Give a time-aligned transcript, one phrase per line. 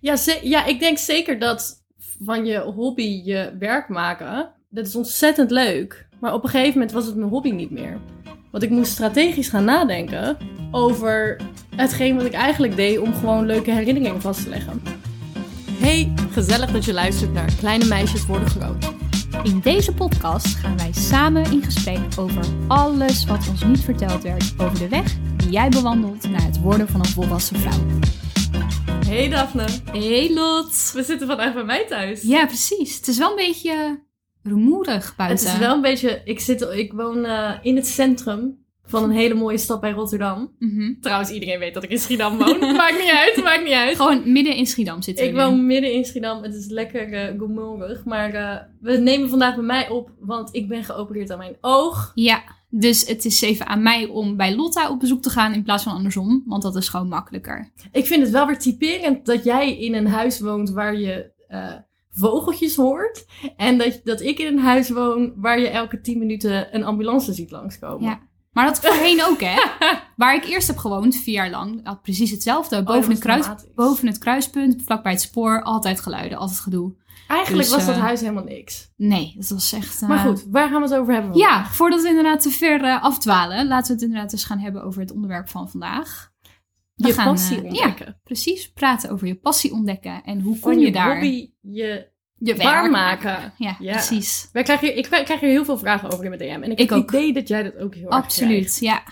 [0.00, 1.84] Ja, ja, ik denk zeker dat
[2.24, 6.08] van je hobby je werk maken, dat is ontzettend leuk.
[6.20, 8.00] Maar op een gegeven moment was het mijn hobby niet meer.
[8.50, 10.36] Want ik moest strategisch gaan nadenken
[10.70, 11.40] over
[11.76, 14.82] hetgeen wat ik eigenlijk deed om gewoon leuke herinneringen vast te leggen.
[15.70, 18.92] Hey, gezellig dat je luistert naar Kleine Meisjes Worden Groot.
[19.42, 24.54] In deze podcast gaan wij samen in gesprek over alles wat ons niet verteld werd
[24.58, 27.86] over de weg die jij bewandelt naar het worden van een volwassen vrouw.
[29.08, 30.90] Hey Daphne, Hey Lot!
[30.94, 32.22] we zitten vandaag bij mij thuis.
[32.22, 32.96] Ja, precies.
[32.96, 34.00] Het is wel een beetje
[34.42, 35.46] rumoerig buiten.
[35.46, 39.10] Het is wel een beetje, ik, zit, ik woon eh, in het centrum van een
[39.10, 40.54] hele mooie stad bij Rotterdam.
[40.58, 40.94] Mhm.
[41.00, 42.58] Trouwens, iedereen weet dat ik in Schiedam woon.
[42.76, 43.96] maakt niet uit, maakt niet uit.
[43.96, 45.42] Gewoon midden in Schiedam zitten we Ik nu.
[45.42, 46.42] woon midden in Schiedam.
[46.42, 48.04] Het is lekker uh.
[48.04, 52.12] Maar eh, we nemen vandaag bij mij op, want ik ben geopereerd aan mijn oog.
[52.14, 55.62] Ja, dus het is even aan mij om bij Lotta op bezoek te gaan in
[55.62, 56.42] plaats van andersom.
[56.46, 57.72] Want dat is gewoon makkelijker.
[57.92, 61.74] Ik vind het wel weer typerend dat jij in een huis woont waar je eh,
[62.10, 63.26] vogeltjes hoort.
[63.56, 67.32] En dat, dat ik in een huis woon waar je elke 10 minuten een ambulance
[67.32, 68.08] ziet langskomen.
[68.08, 68.20] Ja.
[68.52, 69.62] Maar dat voorheen ook, hè?
[70.16, 72.82] Waar ik eerst heb gewoond, vier jaar lang, had precies hetzelfde.
[72.82, 76.94] Boven, Oh, dat het, kruis, boven het kruispunt, vlakbij het spoor, altijd geluiden, altijd gedoe.
[77.28, 78.90] Eigenlijk Dus, was dat eh, huis helemaal niks.
[78.96, 80.02] Nee, dat was echt...
[80.02, 81.36] eh, Maar goed, waar gaan we het over hebben?
[81.38, 84.82] Ja, voordat we inderdaad te ver eh, afdwalen, laten we het inderdaad eens gaan hebben
[84.84, 86.30] over het onderwerp van vandaag.
[86.94, 88.06] We Je gaan, passie eh, ontdekken.
[88.06, 88.72] Ja, precies.
[88.72, 93.52] Praten over je passie ontdekken en hoe kom je, je daar hobby je je waarmaken.
[93.56, 93.92] Ja, Ja.
[93.92, 94.48] precies.
[94.52, 96.62] Wij krijgen, ik krijg hier heel veel vragen over in mijn DM.
[96.64, 98.14] En ik, Ik heb het idee dat jij dat ook heel erg.
[98.14, 99.02] Absoluut, ja.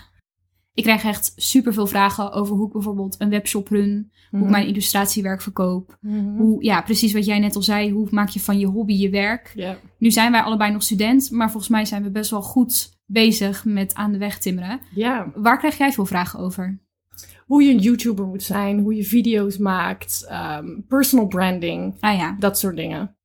[0.77, 4.67] Ik krijg echt superveel vragen over hoe ik bijvoorbeeld een webshop run, hoe ik mijn
[4.67, 5.97] illustratiewerk verkoop.
[6.01, 6.37] Mhm.
[6.37, 7.91] Hoe, ja, precies wat jij net al zei.
[7.91, 9.53] Hoe maak je van je hobby je werk?
[9.97, 13.65] Nu zijn wij allebei nog student, maar volgens mij zijn we best wel goed bezig
[13.65, 14.79] met aan de weg timmeren.
[14.93, 15.31] ja.
[15.35, 16.79] Waar krijg jij veel vragen over?
[17.45, 22.35] Hoe je een YouTuber moet zijn, hoe je video's maakt, ehm, personal branding, Ah ja.
[22.39, 23.15] dat soort dingen.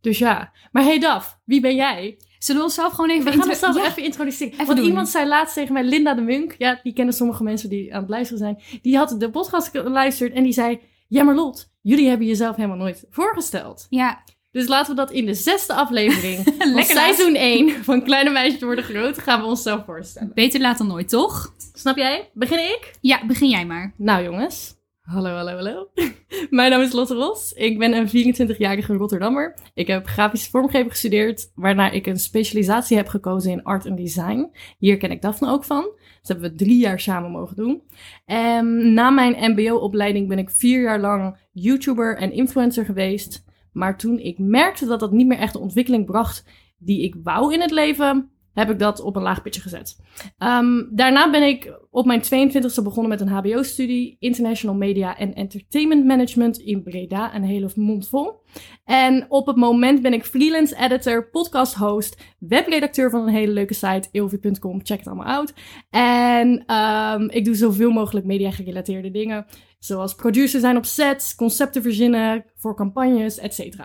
[0.00, 0.52] Dus ja.
[0.72, 2.16] Maar hey Daf, wie ben jij?
[2.42, 3.24] Zullen we onszelf gewoon even...
[3.32, 3.86] We gaan onszelf Ja.
[3.86, 4.52] even introduceren.
[4.52, 4.86] Even Want doen.
[4.86, 6.54] iemand zei laatst tegen mij, Linda de Munk.
[6.58, 8.62] Ja, die kennen sommige mensen die aan het luisteren zijn.
[8.82, 10.80] Die had de podcast geluisterd en die zei...
[11.08, 13.86] Ja, maar Lot, jullie hebben jezelf helemaal nooit voorgesteld.
[13.90, 16.38] Ja, Dus laten we dat in de zesde aflevering
[16.74, 19.18] van seizoen 1 van Kleine Meisjes Worden Groot...
[19.18, 20.30] gaan we onszelf voorstellen.
[20.34, 21.54] beter laat dan nooit, toch?
[21.74, 22.30] Snap jij?
[22.34, 22.90] Begin ik?
[23.00, 23.94] Ja, begin jij maar.
[23.96, 25.90] Nou jongens, hallo, hallo, hallo.
[26.50, 27.52] Mijn naam is Lotte Ros.
[27.52, 29.58] Ik ben een 24-jarige Rotterdammer.
[29.74, 34.50] Ik heb grafische vormgeving gestudeerd, waarna ik een specialisatie heb gekozen in art en design.
[34.78, 35.82] Hier ken ik Daphne ook van.
[35.82, 37.82] Dat hebben we drie jaar samen mogen doen.
[38.24, 43.44] En na mijn mbo-opleiding ben ik vier jaar lang YouTuber en influencer geweest.
[43.72, 46.44] Maar toen ik merkte dat dat niet meer echt de ontwikkeling bracht
[46.78, 49.96] die ik wou in het leven, heb ik dat op een laag pitje gezet.
[50.38, 56.04] Ehm, daarna ben ik op mijn 22e begonnen met een HBO-studie International Media and Entertainment
[56.04, 58.42] Management in Breda, een hele mond vol.
[58.84, 63.74] En op het moment ben ik freelance editor, podcast host, webredacteur van een hele leuke
[63.74, 64.80] site, ilvi.com.
[64.82, 65.54] Check het allemaal uit.
[65.90, 69.46] En ehm, ik doe zoveel mogelijk media-gerelateerde dingen,
[69.78, 73.76] zoals producer zijn op sets, concepten verzinnen voor campagnes, etc.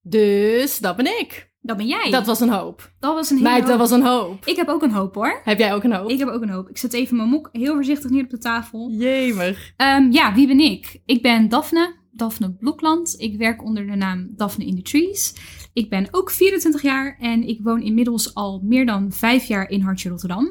[0.00, 1.54] Dus dat ben ik.
[1.66, 2.10] Dat ben jij.
[2.10, 2.92] Dat was een hoop.
[2.98, 4.46] dat was een hele Meid, dat was een hoop.
[4.46, 5.40] Ik heb ook een hoop hoor.
[5.44, 6.10] Heb jij ook een hoop?
[6.10, 6.68] Ik heb ook een hoop.
[6.68, 8.90] Ik zet even mijn mok heel voorzichtig neer op de tafel.
[8.90, 9.72] Jemig.
[9.76, 11.00] Ehm, ja, wie ben ik?
[11.04, 13.14] Ik ben Daphne, Daphne Blokland.
[13.18, 15.34] Ik werk onder de naam Daphne in the Trees.
[15.72, 19.80] Ik ben ook 24 jaar en ik woon inmiddels al meer dan vijf jaar in
[19.80, 20.50] Hartje Rotterdam.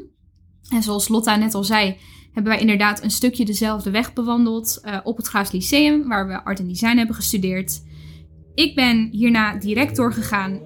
[0.70, 1.98] En zoals Lotta net al zei,
[2.32, 6.44] hebben wij inderdaad een stukje dezelfde weg bewandeld eh, op het Graafs Lyceum, waar we
[6.44, 7.84] art en design hebben gestudeerd.
[8.56, 10.60] Ik ben hierna direct doorgegaan.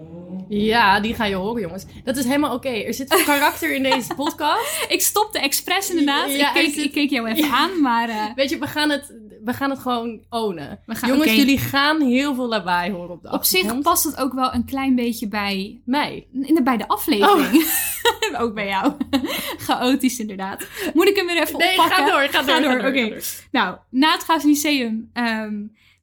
[0.49, 1.85] Ja, die ga je horen, jongens.
[2.03, 2.69] Dat is helemaal oké.
[2.69, 4.85] Er zit karakter in deze podcast.
[4.87, 6.31] Ik stopte expres inderdaad.
[6.35, 7.49] Ja, ik, keek, zit- ik keek jou even Ja.
[7.57, 9.13] aan, maar eh, Weet je, we gaan het,
[9.43, 10.79] we gaan het gewoon ownen.
[10.85, 14.17] We gaan- jongens, jullie gaan heel veel lawaai horen op de op zich past het
[14.17, 16.27] ook wel een klein beetje bij Mij.
[16.41, 17.65] In de, bij de aflevering.
[18.39, 18.93] Ook bij jou.
[19.67, 20.65] Chaotisch inderdaad.
[20.93, 21.95] Moet ik hem weer even Nee, oppakken?
[21.95, 22.55] ga door, ga door.
[22.55, 23.17] Ga door, oké.
[23.51, 25.53] Nou, na het Graafs Lyceum ehm,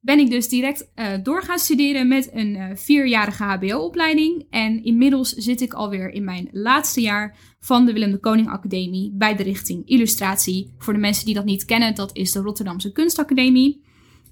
[0.01, 4.47] ben ik dus direct eh door gaan studeren met een eh, vierjarige HBO-opleiding.
[4.51, 9.13] En inmiddels zit ik alweer in mijn laatste jaar van de Willem de Koning Academie
[9.15, 10.75] bij de richting illustratie.
[10.79, 13.85] Voor de mensen die dat niet kennen, dat is de Rotterdamse Kunstacademie.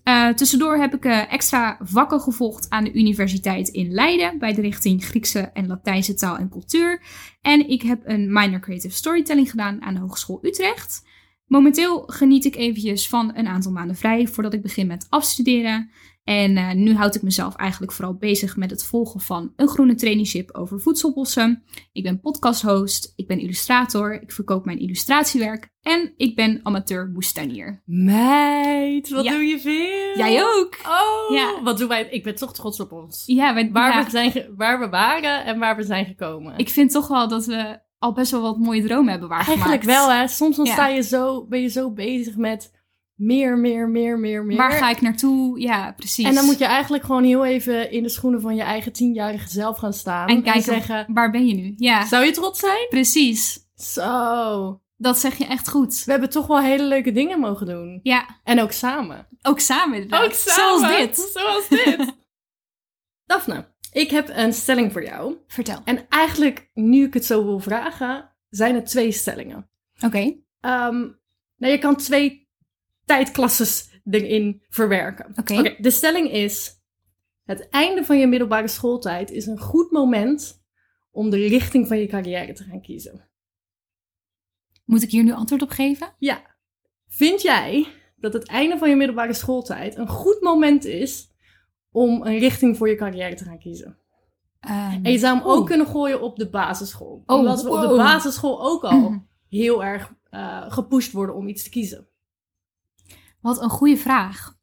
[0.03, 5.05] Eh, tussendoor heb ik extra vakken gevolgd aan de universiteit in Leiden bij de richting
[5.05, 7.03] Griekse en Latijnse taal en cultuur.
[7.41, 11.03] En ik heb een minor creative storytelling gedaan aan de Hogeschool Utrecht.
[11.47, 15.91] Momenteel geniet ik eventjes van een aantal maanden vrij voordat ik begin met afstuderen.
[16.25, 19.95] En eh, nu houd ik mezelf eigenlijk vooral bezig met het volgen van een groene
[19.95, 21.63] traineeship over voedselbossen.
[21.93, 27.83] Ik ben podcasthost, ik ben illustrator, ik verkoop mijn illustratiewerk en ik ben amateur boestanier.
[27.85, 29.31] Meid, wat Ja.
[29.33, 30.17] doe je veel?
[30.27, 30.79] Jij ook?
[30.87, 31.63] Oh, Ja.
[31.63, 32.09] wat doen wij?
[32.11, 33.23] Ik ben toch trots op ons.
[33.27, 36.59] Ja, wij- Waar, ja, we zijn waar we waren en waar we zijn gekomen.
[36.59, 39.61] ik vind toch wel dat we al best wel wat mooie dromen hebben waargemaakt.
[39.69, 40.29] Eigenlijk wel, hè.
[40.29, 40.73] Soms dan Ja.
[40.73, 42.73] sta je zo, ben je zo bezig met
[43.15, 44.57] meer, meer, meer, meer, meer.
[44.57, 45.61] Waar ga ik naartoe?
[45.61, 46.25] Ja, precies.
[46.27, 49.49] En dan moet je eigenlijk gewoon heel even in de schoenen van je eigen tienjarige
[49.49, 50.29] zelf gaan staan.
[50.29, 51.75] En kijken, zeggen, waar ben je nu?
[51.77, 52.87] Ja, zou je trots zijn?
[52.89, 53.59] precies.
[53.75, 54.79] Zo.
[54.97, 56.03] Dat zeg je echt goed.
[56.05, 58.01] We hebben toch wel hele leuke dingen mogen doen.
[58.03, 59.27] Ja, En ook samen.
[59.43, 60.25] ook samen inderdaad.
[60.25, 60.79] Ook samen.
[60.79, 61.17] Zoals dit.
[61.35, 62.15] Zoals dit.
[63.27, 65.37] Daphne, ik heb een stelling voor jou.
[65.47, 65.81] Vertel.
[65.85, 69.69] En eigenlijk, nu ik het zo wil vragen, zijn het twee stellingen.
[70.01, 71.01] Oké, Ehm,
[71.57, 72.49] nou, je kan twee
[73.05, 75.33] tijdklasses erin verwerken.
[75.37, 75.77] Oké.
[75.79, 76.73] de stelling is:
[77.45, 80.65] het einde van je middelbare schooltijd is een goed moment
[81.11, 83.29] om de richting van je carrière te gaan kiezen.
[84.85, 86.15] moet ik hier nu antwoord op geven?
[86.19, 86.57] Ja.
[87.09, 87.87] Vind jij
[88.17, 91.34] dat het einde van je middelbare schooltijd een goed moment is
[91.95, 93.99] om een richting voor je carrière te gaan kiezen?
[94.61, 95.67] Ehm, En je zou hem ook Oeh.
[95.67, 97.23] kunnen gooien op de basisschool.
[97.27, 99.19] Oh, Omdat we op de basisschool ook al Mhm.
[99.49, 102.07] heel erg eh, gepusht worden om iets te kiezen.
[103.41, 104.57] Wat een goede vraag.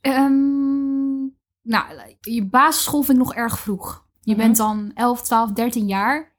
[0.00, 1.18] Ehm,
[1.62, 4.06] nou, je basisschool vind ik nog erg vroeg.
[4.20, 4.40] Je Mhm.
[4.40, 6.36] bent dan 11, 12, 13 jaar.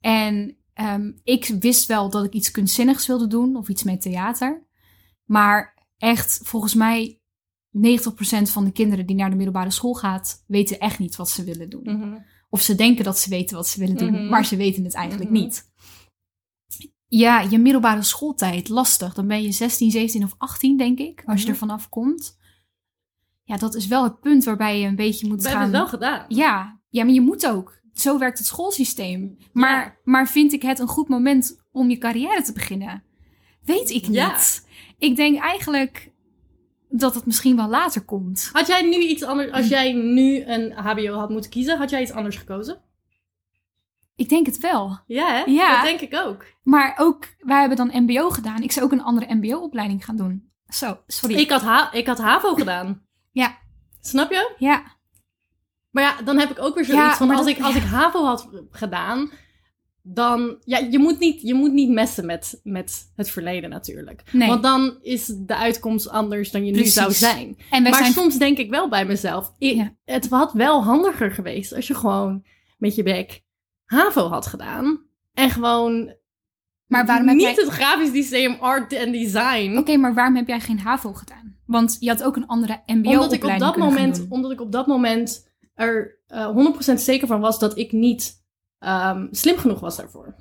[0.00, 4.66] En ehm, ik wist wel dat ik iets kunstzinnigs wilde doen of iets met theater.
[5.24, 7.20] Maar echt, volgens mij,
[7.72, 11.44] 90% van de kinderen die naar de middelbare school gaat, weten echt niet wat ze
[11.44, 12.18] willen doen.
[12.50, 14.28] Of ze denken dat ze weten wat ze willen doen, Mhm.
[14.28, 15.40] maar ze weten het eigenlijk Mhm.
[15.40, 15.70] niet.
[17.06, 19.14] Ja, je middelbare schooltijd, lastig.
[19.14, 21.52] Dan ben je 16, 17 of 18, denk ik, als je Mhm.
[21.52, 22.38] er vanaf komt.
[23.42, 25.60] Ja, dat is wel het punt waarbij je een beetje moet We gaan...
[25.60, 26.24] hebben het wel gedaan.
[26.28, 27.80] Ja, ja, maar je moet ook.
[27.92, 29.36] Zo werkt het schoolsysteem.
[29.52, 29.96] Maar, Ja.
[30.04, 33.04] maar vind ik het een goed moment om je carrière te beginnen?
[33.62, 34.14] Weet ik niet.
[34.16, 34.38] Ja.
[34.98, 36.11] Ik denk eigenlijk
[36.92, 38.50] dat het misschien wel later komt.
[38.52, 42.02] Had jij nu iets anders, als jij nu een HBO had moeten kiezen, had jij
[42.02, 42.80] iets anders gekozen?
[44.16, 44.98] Ik denk het wel.
[45.06, 45.42] Ja, hè?
[45.46, 45.74] Ja.
[45.74, 46.44] Dat denk ik ook.
[46.62, 48.62] Maar ook, wij hebben dan MBO gedaan.
[48.62, 50.50] Ik zou ook een andere MBO-opleiding gaan doen.
[50.68, 51.34] Zo, sorry.
[51.36, 53.00] Ik had, ha ik had HAVO gedaan.
[53.32, 53.58] Ja.
[54.00, 54.54] Snap je?
[54.58, 54.82] Ja,
[55.90, 57.82] Maar ja, dan heb ik ook weer zoiets Ja, van, als, dat- ik, als ik
[57.82, 59.30] HAVO had gedaan,
[60.02, 60.56] dan...
[60.64, 64.22] Ja, je moet niet, je moet niet messen met, met het verleden natuurlijk.
[64.32, 64.48] nee.
[64.48, 66.94] Want dan is de uitkomst anders dan je Precies.
[66.94, 67.56] nu zou zijn.
[67.70, 68.12] en maar zijn...
[68.12, 69.94] soms denk ik wel bij mezelf, Ja.
[70.04, 72.44] het had wel handiger geweest als je gewoon
[72.78, 73.42] met je bek
[73.84, 75.00] HAVO had gedaan.
[75.32, 76.14] En gewoon
[76.86, 77.54] Maar waarom heb niet jij...
[77.64, 79.76] het grafisch systeem, art en design.
[79.78, 81.56] Oké, maar waarom heb jij geen HAVO gedaan?
[81.66, 84.72] Want je had ook een andere MBO-opleiding omdat ik op dat moment, omdat ik op
[84.72, 86.56] dat moment er eh
[86.90, 88.41] 100% zeker van was dat ik niet
[88.82, 90.34] ehm, slim genoeg was daarvoor.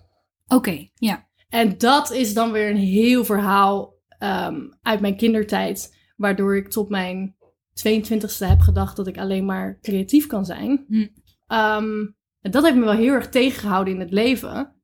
[0.48, 1.28] Oké, ja.
[1.50, 6.90] En dat is dan weer een heel verhaal ehm, uit mijn kindertijd, waardoor ik tot
[6.90, 7.36] mijn
[7.74, 10.86] 22e heb gedacht dat ik alleen maar creatief kan zijn.
[10.88, 11.08] Hm.
[11.48, 12.08] Ehm,
[12.42, 14.76] en dat heeft me wel heel erg tegengehouden in het leven.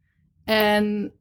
[0.43, 1.13] En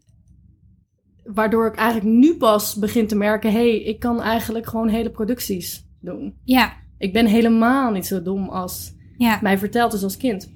[1.25, 5.11] waardoor ik eigenlijk nu pas begin te merken: hé, hey, ik kan eigenlijk gewoon hele
[5.11, 6.41] producties doen.
[6.45, 9.39] Ja, Ik ben helemaal niet zo dom als ja.
[9.43, 10.56] mij verteld is als kind.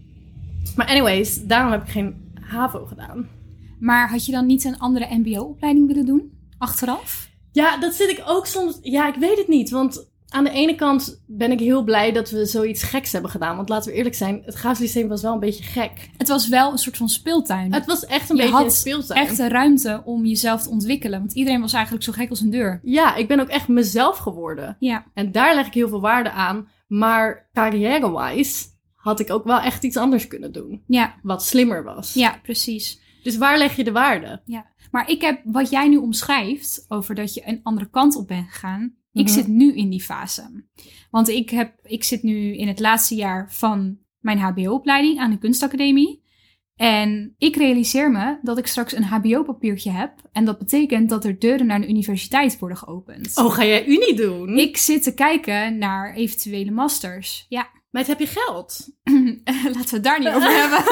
[0.77, 3.29] Maar anyways, daarom heb ik geen HAVO gedaan.
[3.81, 6.33] Maar had je dan niet een andere MBO-opleiding willen doen?
[6.59, 7.29] Achteraf?
[7.53, 8.79] Ja, dat zit ik ook soms.
[8.83, 9.71] Ja, ik weet het niet.
[9.71, 13.57] Want aan de ene kant ben ik heel blij dat we zoiets geks hebben gedaan.
[13.57, 16.11] Want laten we eerlijk zijn, het graafsysteem was wel een beetje gek.
[16.17, 17.73] Het was wel een soort van speeltuin.
[17.75, 19.21] Het was echt een Je beetje had een speeltuin.
[19.21, 21.19] Echt een ruimte om jezelf te ontwikkelen.
[21.19, 22.81] Want iedereen was eigenlijk zo gek als een deur.
[22.83, 24.77] Ja, ik ben ook echt mezelf geworden.
[24.79, 26.69] Ja, En daar leg ik heel veel waarde aan.
[26.89, 28.65] Maar carrière-wise
[29.01, 30.83] had ik ook wel echt iets anders kunnen doen.
[30.87, 32.15] ja, Wat slimmer was.
[32.15, 33.01] ja, precies.
[33.23, 34.43] Dus waar leg je de waarde?
[34.91, 38.49] Maar ik heb wat jij nu omschrijft over dat je een andere kant op bent
[38.51, 38.95] gegaan.
[39.13, 39.33] Ik Mhm.
[39.35, 40.65] zit nu in die fase.
[41.11, 45.39] Want ik, heb, ik zit nu in het laatste jaar van mijn HBO-opleiding aan de
[45.39, 46.23] kunstacademie.
[46.77, 50.13] En ik realiseer me dat ik straks een HBO-papiertje heb.
[50.33, 53.37] En dat betekent dat er deuren naar de universiteit worden geopend.
[53.37, 54.59] Oh, ga jij Unie doen?
[54.59, 57.47] Ik zit te kijken naar eventuele masters.
[57.49, 58.89] Ja, Meid, heb je geld?
[59.45, 60.85] Laten we het daar niet over hebben.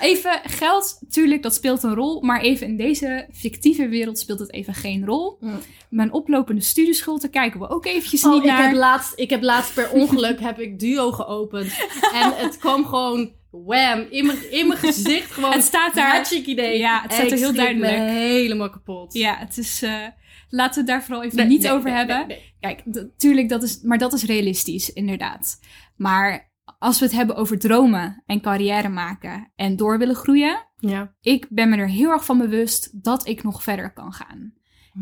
[0.00, 2.20] even geld, tuurlijk, dat speelt een rol.
[2.22, 5.36] Maar even in deze fictieve wereld speelt het even geen rol.
[5.40, 5.58] Mm.
[5.90, 8.62] Mijn oplopende studieschuld, daar kijken we ook eventjes Oh, niet ik naar.
[8.66, 11.72] heb, laatst, ik heb laatst per ongeluk heb ik Duo geopend.
[12.12, 15.30] En het kwam gewoon wham in mijn, in mijn gezicht.
[15.32, 16.10] Gewoon Het staat daar.
[16.10, 16.78] Hartstikke idee.
[16.78, 17.92] Ja, het staat er heel duidelijk.
[17.98, 19.12] helemaal kapot.
[19.14, 19.82] Ja, het is...
[19.82, 20.02] eh,
[20.48, 22.36] laten we het daar vooral even Nee, niet nee, over nee, hebben.
[22.60, 25.60] Kijk, d- tuurlijk, dat is, maar dat is realistisch, inderdaad.
[25.96, 31.14] Maar als we het hebben over dromen en carrière maken en door willen groeien, Ja.
[31.20, 34.52] ik ben me er heel erg van bewust dat ik nog verder kan gaan.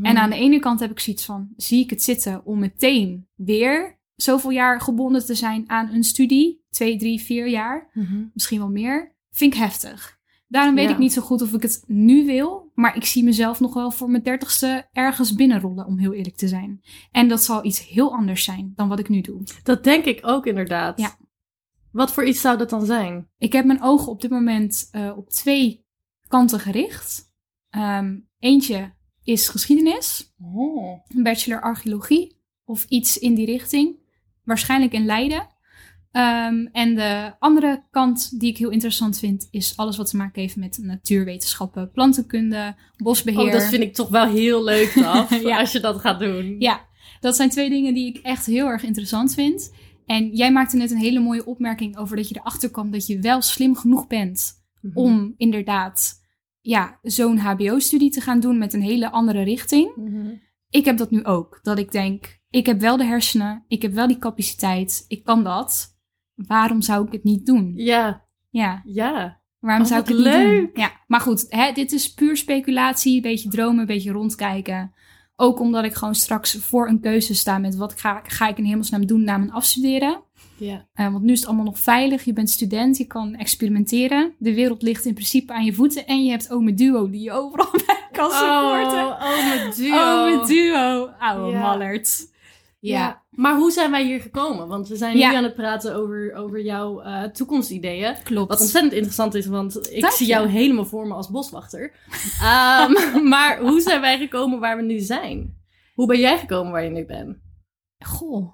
[0.03, 3.29] En aan de ene kant heb ik zoiets van, zie ik het zitten om meteen
[3.35, 8.25] weer zoveel jaar gebonden te zijn aan een studie, twee, drie, vier jaar, Mhm.
[8.35, 10.19] misschien wel meer, vind ik heftig.
[10.49, 10.91] Daarom weet Ja.
[10.91, 13.91] ik niet zo goed of ik het nu wil, maar ik zie mezelf nog wel
[13.91, 16.81] voor mijn dertigste ergens binnenrollen, om heel eerlijk te zijn.
[17.11, 19.43] En dat zal iets heel anders zijn dan wat ik nu doe.
[19.63, 20.99] Dat denk ik ook inderdaad.
[20.99, 21.17] Ja.
[21.93, 23.29] Wat voor iets zou dat dan zijn?
[23.39, 25.87] Ik heb mijn ogen op dit moment eh, op twee
[26.29, 27.33] kanten gericht.
[27.71, 30.35] Ehm, eentje is geschiedenis,
[31.09, 33.99] een bachelor archeologie of iets in die richting.
[34.45, 35.56] Waarschijnlijk in Leiden.
[36.17, 40.41] Ehm, en de andere kant die ik heel interessant vind, is alles wat te maken
[40.41, 43.41] heeft met natuurwetenschappen, plantenkunde, bosbeheer.
[43.47, 44.91] Oh, dat vind ik toch wel heel leuk,
[45.43, 45.59] Ja.
[45.59, 46.57] als je dat gaat doen.
[46.59, 46.87] Ja,
[47.21, 49.73] dat zijn twee dingen die ik echt heel erg interessant vind.
[50.07, 53.19] En jij maakte net een hele mooie opmerking over dat je erachter kwam dat je
[53.21, 54.99] wel slim genoeg bent Mhm.
[54.99, 56.25] om inderdaad
[56.61, 59.91] ja, zo'n HBO-studie te gaan doen met een hele andere richting.
[59.97, 60.29] Mhm.
[60.71, 61.59] Ik heb dat nu ook.
[61.63, 65.45] Dat ik denk, ik heb wel de hersenen, ik heb wel die capaciteit, ik kan
[65.45, 65.95] dat.
[66.37, 67.73] Waarom zou ik het niet doen?
[67.77, 69.41] Ja, Ja, ja.
[69.59, 70.33] waarom Oh, zou ik het niet doen?
[70.43, 70.77] leuk.
[70.77, 74.95] Ja, maar goed, hè, dit is puur speculatie, een beetje dromen, een beetje rondkijken.
[75.37, 78.65] Ook omdat ik gewoon straks voor een keuze sta met wat ga, ga ik in
[78.65, 80.23] hemelsnaam doen na mijn afstuderen.
[80.59, 80.87] ja.
[80.95, 82.25] Eh, want nu is het allemaal nog veilig.
[82.25, 84.35] Je bent student, je kan experimenteren.
[84.39, 86.07] De wereld ligt in principe aan je voeten.
[86.07, 89.07] En je hebt Ome Duo die je overal bij kan supporten.
[89.07, 90.25] Oh, oh, mijn duo.
[90.35, 91.07] Ome Duo.
[91.19, 91.61] Oude Ja.
[91.61, 92.35] mallert.
[92.89, 93.25] Ja.
[93.31, 94.69] Maar hoe zijn wij hier gekomen?
[94.69, 95.31] Want we zijn Ja.
[95.31, 98.15] nu aan het praten over, over jouw eh, toekomstideeën.
[98.23, 98.49] klopt.
[98.49, 101.93] Wat ontzettend interessant is, want ik zie jou helemaal voor me als boswachter.
[102.41, 102.93] Ehm,
[103.33, 105.57] maar hoe zijn wij gekomen waar we nu zijn?
[105.95, 107.37] Hoe ben jij gekomen waar je nu bent?
[107.99, 108.53] Goh,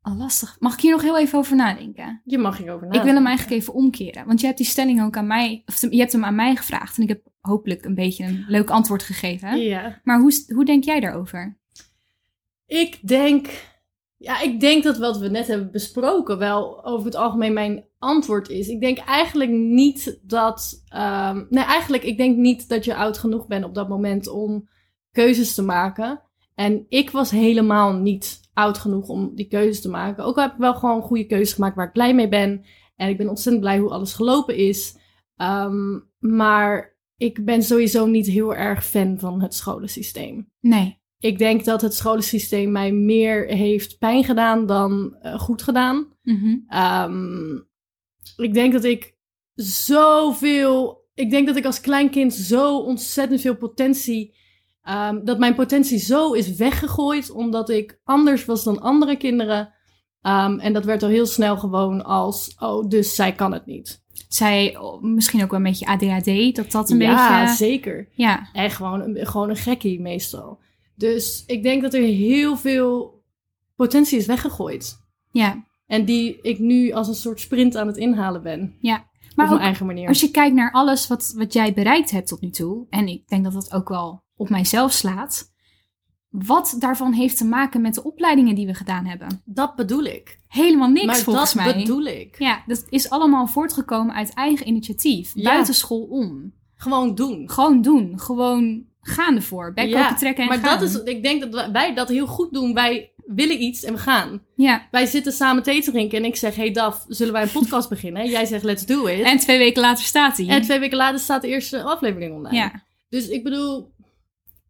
[0.00, 0.56] al lastig.
[0.58, 2.22] Mag ik hier nog heel even over nadenken?
[2.24, 3.06] Je mag hierover Ik nadenken.
[3.06, 4.26] wil hem eigenlijk even omkeren.
[4.26, 5.62] Want je hebt die stelling ook aan mij...
[5.66, 6.96] Of je hebt hem aan mij gevraagd.
[6.96, 9.58] En ik heb hopelijk een beetje een leuk antwoord gegeven.
[9.60, 10.00] Ja.
[10.04, 11.58] Maar hoe, hoe denk jij daarover?
[12.66, 13.48] Ik denk,
[14.22, 18.48] ja, ik denk dat wat we net hebben besproken wel over het algemeen mijn antwoord
[18.48, 18.68] is.
[18.68, 23.46] Ik denk eigenlijk niet dat, ehm, nee, eigenlijk ik denk niet dat je oud genoeg
[23.46, 24.68] bent op dat moment om
[25.10, 26.22] keuzes te maken.
[26.54, 30.24] En ik was helemaal niet oud genoeg om die keuzes te maken.
[30.24, 32.64] Ook al heb ik wel gewoon goede keuzes gemaakt waar ik blij mee ben.
[32.96, 34.96] En ik ben ontzettend blij hoe alles gelopen is.
[35.36, 40.50] Ehm, maar ik ben sowieso niet heel erg fan van het scholensysteem.
[40.60, 40.99] Nee.
[41.20, 46.06] Ik denk dat het scholensysteem mij meer heeft pijn gedaan dan eh, goed gedaan.
[46.22, 46.56] Mhm.
[46.68, 47.56] Ehm,
[48.36, 49.16] ik denk dat ik
[49.54, 51.08] zoveel.
[51.14, 54.38] Ik denk dat ik als klein kind zo ontzettend veel potentie.
[54.82, 59.72] ehm, dat mijn potentie zo is weggegooid omdat ik anders was dan andere kinderen.
[60.20, 64.02] Ehm, en dat werd al heel snel gewoon als: oh, dus zij kan het niet.
[64.28, 67.56] Zij, oh, misschien ook wel een beetje ADHD, dat dat een ja, beetje...
[67.56, 68.08] zeker.
[68.12, 70.60] Ja, En gewoon een, gewoon een gekkie meestal.
[71.00, 73.22] Dus ik denk dat er heel veel
[73.76, 74.98] potentie is weggegooid.
[75.30, 75.68] ja.
[75.86, 78.76] En die ik nu als een soort sprint aan het inhalen ben.
[78.80, 78.96] ja.
[78.96, 80.08] op Maar mijn ook eigen manier.
[80.08, 83.28] als je kijkt naar alles wat, wat jij bereikt hebt tot nu toe, en ik
[83.28, 85.52] denk dat dat ook wel op mijzelf slaat,
[86.28, 89.42] wat daarvan heeft te maken met de opleidingen die we gedaan hebben?
[89.44, 90.40] Dat bedoel ik.
[90.46, 91.74] Helemaal niks maar volgens dat mij.
[91.76, 92.38] bedoel ik.
[92.38, 95.42] Ja, dat is allemaal voortgekomen uit eigen initiatief, Ja.
[95.50, 96.52] buiten school om.
[96.74, 97.50] Gewoon doen.
[97.50, 100.78] Gewoon doen, gewoon gaan ervoor, bek Ja, open trekken en maar gaan.
[100.78, 102.74] dat is, ik denk dat wij- dat heel goed doen.
[102.74, 104.42] Wij willen iets en we gaan.
[104.56, 107.50] Ja, Wij zitten samen thee te drinken en ik zeg, hey Daf, zullen wij een
[107.50, 108.28] podcast beginnen?
[108.30, 109.22] Jij zegt, let's do it.
[109.22, 110.48] en twee weken later staat hij.
[110.48, 112.56] En twee weken later staat de eerste aflevering online.
[112.56, 113.92] Ja, Dus ik bedoel,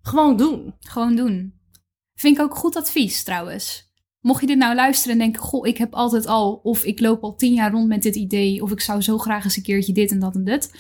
[0.03, 0.75] gewoon doen.
[0.81, 1.55] gewoon doen.
[2.15, 3.89] Vind ik ook goed advies trouwens.
[4.21, 7.23] Mocht je dit nou luisteren en denken, goh, ik heb altijd al, of ik loop
[7.23, 9.93] al tien jaar rond met dit idee, of ik zou zo graag eens een keertje
[9.93, 10.75] dit en dat en dit.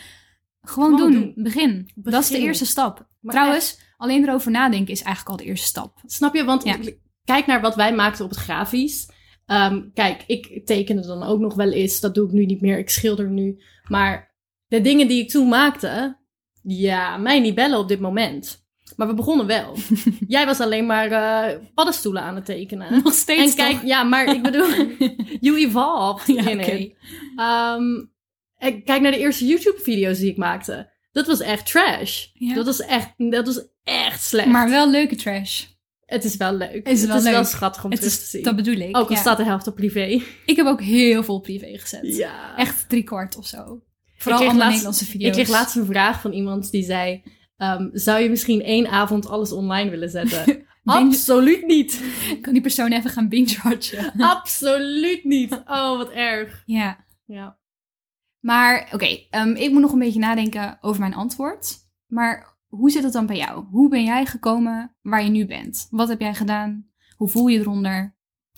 [0.62, 1.20] Gewoon, Gewoon doen.
[1.34, 1.44] doen.
[1.44, 1.90] Begin.
[1.94, 3.08] Dat is de eerste stap.
[3.20, 5.98] Maar trouwens, alleen erover nadenken is eigenlijk al de eerste stap.
[6.06, 6.44] Snap je?
[6.44, 6.76] Want Ja.
[7.24, 9.08] kijk naar wat wij maakten op het grafisch.
[9.46, 12.00] Ehm, kijk, ik tekende dan ook nog wel eens.
[12.00, 12.78] Dat doe ik nu niet meer.
[12.78, 13.62] Ik schilder nu.
[13.88, 14.34] Maar
[14.66, 16.18] de dingen die ik toen maakte,
[16.62, 18.68] ja, mij niet bellen op dit moment.
[18.96, 19.76] Maar we begonnen wel.
[20.28, 22.92] Jij was alleen maar eh, paddenstoelen aan het tekenen.
[23.04, 23.88] Nog steeds En kijk, toch?
[23.88, 24.68] ja, maar ik bedoel,
[25.46, 26.70] you evolved Ja, oké.
[26.72, 26.94] it.
[27.36, 28.04] Ehm,
[28.56, 30.89] en kijk naar de eerste YouTube-video's die ik maakte.
[31.12, 32.26] Dat was echt trash.
[32.32, 32.54] Ja.
[32.54, 34.48] Dat was echt, dat was echt slecht.
[34.48, 35.64] Maar wel leuke trash.
[36.06, 36.88] het is wel leuk.
[36.88, 38.42] Is wel het is wel schattig om Het terug te zien.
[38.42, 38.96] dat bedoel ik.
[38.96, 39.20] Ook al ja.
[39.20, 40.22] staat de helft op privé.
[40.46, 42.16] Ik heb ook heel veel privé gezet.
[42.16, 42.56] Ja.
[42.56, 43.82] Echt drie kwart of zo.
[44.16, 45.26] Vooral allemaal laatst- Nederlandse video's.
[45.28, 47.22] Ik kreeg laatst een vraag van iemand die zei...
[47.56, 50.66] ehm, zou je misschien één avond alles online willen zetten?
[50.84, 52.00] Absoluut niet.
[52.42, 54.12] Kan die persoon even gaan binge-watchen?
[54.18, 55.52] Absoluut niet.
[55.52, 56.62] Oh, wat erg.
[56.66, 57.04] ja.
[57.26, 57.58] Ja.
[58.40, 61.76] Maar oké, ehm, ik moet nog een beetje nadenken over mijn antwoord.
[62.06, 63.64] Maar hoe zit het dan bij jou?
[63.70, 65.86] Hoe ben jij gekomen waar je nu bent?
[65.90, 66.86] Wat heb jij gedaan?
[67.16, 68.16] Hoe voel je eronder?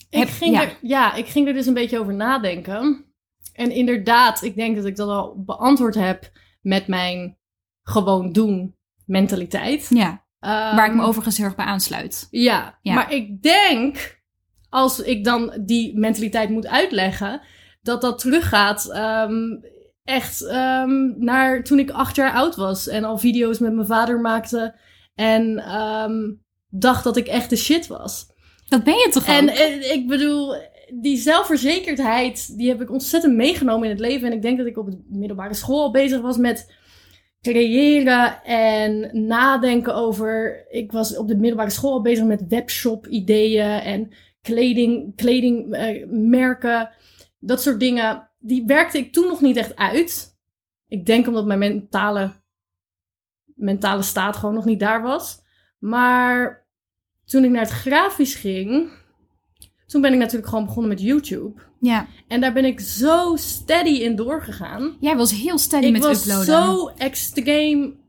[0.08, 0.62] Ik Heb- ging ja.
[0.62, 3.04] Er, ja, ik ging er dus een beetje over nadenken.
[3.52, 7.38] En inderdaad, ik denk dat ik dat al beantwoord heb met mijn
[7.82, 9.86] gewoon doen mentaliteit.
[9.90, 12.26] Ja, waar ik me Ehm, overigens heel erg bij aansluit.
[12.30, 12.94] Ja, Ja.
[12.94, 14.20] maar ik denk,
[14.68, 17.40] als ik dan die mentaliteit moet uitleggen,
[17.82, 19.34] dat dat teruggaat ehm,
[20.04, 24.21] echt ehm, naar toen ik acht jaar oud was en al video's met mijn vader
[24.21, 24.75] maakte
[25.14, 26.32] en ehm,
[26.68, 28.26] dacht dat ik echt de shit was.
[28.68, 29.56] Dat ben je toch En ook?
[29.56, 30.54] eh, ik bedoel,
[31.00, 34.26] die zelfverzekerdheid, die heb ik ontzettend meegenomen in het leven.
[34.26, 36.73] En ik denk dat ik op de middelbare school al bezig was met
[37.40, 40.64] creëren en nadenken over.
[40.71, 46.90] Ik was op de middelbare school al bezig met webshop-ideeën en kleding, kledingmerken,
[47.38, 48.30] dat soort dingen.
[48.42, 50.37] Die werkte ik toen nog niet echt uit.
[50.88, 52.32] Ik denk omdat mijn mentale,
[53.44, 55.40] mentale staat gewoon nog niet daar was.
[55.78, 56.66] Maar
[57.25, 58.90] toen ik naar het grafisch ging,
[59.87, 61.61] toen ben ik natuurlijk gewoon begonnen met YouTube.
[61.80, 64.96] Ja, En daar ben ik zo steady in doorgegaan.
[65.00, 66.46] jij was heel steady ik met was uploaden.
[66.46, 68.00] zo extreem.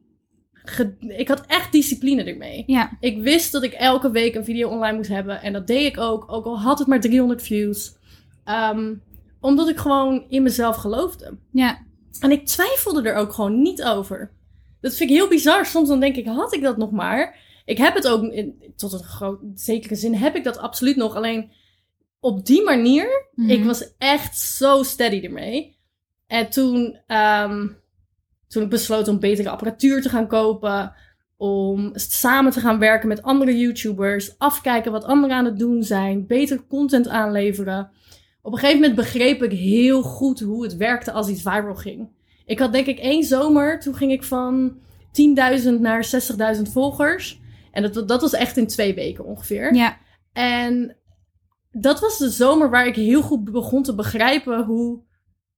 [0.99, 2.63] Ik had echt discipline ermee.
[2.67, 5.41] Ja, Ik wist dat ik elke week een video online moest hebben.
[5.41, 6.31] En dat deed ik ook.
[6.31, 7.95] Ook al had het maar 300 views.
[8.43, 8.93] Ehm,
[9.43, 11.37] omdat ik gewoon in mezelf geloofde.
[11.51, 11.77] ja,
[12.19, 14.31] En ik twijfelde er ook gewoon niet over.
[14.81, 15.65] Dat vind ik heel bizar.
[15.65, 17.35] Soms dan denk ik, had ik dat nog maar?
[17.65, 21.15] Ik heb het ook, in, tot een groot, zekere zin heb ik dat absoluut nog.
[21.15, 21.51] Alleen
[22.19, 23.49] op die manier, Mhm.
[23.49, 25.77] ik was echt zo steady ermee.
[26.27, 27.67] En toen, ehm,
[28.47, 30.93] toen ik besloot om betere apparatuur te gaan kopen.
[31.37, 34.37] Om samen te gaan werken met andere YouTubers.
[34.37, 36.27] Afkijken wat anderen aan het doen zijn.
[36.27, 37.89] Beter content aanleveren.
[38.45, 42.09] Op een gegeven moment begreep ik heel goed hoe het werkte als iets viral ging.
[42.45, 44.77] Ik had denk ik één zomer, toen ging ik van
[45.61, 46.07] 10.000 naar
[46.55, 47.41] 60.000 volgers.
[47.71, 49.75] En dat, dat was echt in twee weken ongeveer.
[49.75, 49.97] ja,
[50.33, 50.97] En
[51.71, 55.03] dat was de zomer waar ik heel goed begon te begrijpen hoe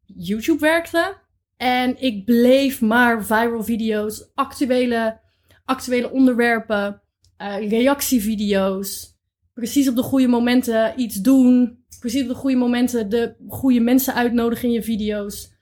[0.06, 1.18] YouTube werkte.
[1.58, 5.20] En ik bleef maar viral video's, actuele,
[5.66, 7.02] actuele onderwerpen,
[7.38, 9.15] eh, reactievideo's.
[9.56, 11.84] Precies op de goede momenten iets doen.
[12.00, 15.54] Precies op de goede momenten de goede mensen uitnodigen in je video's.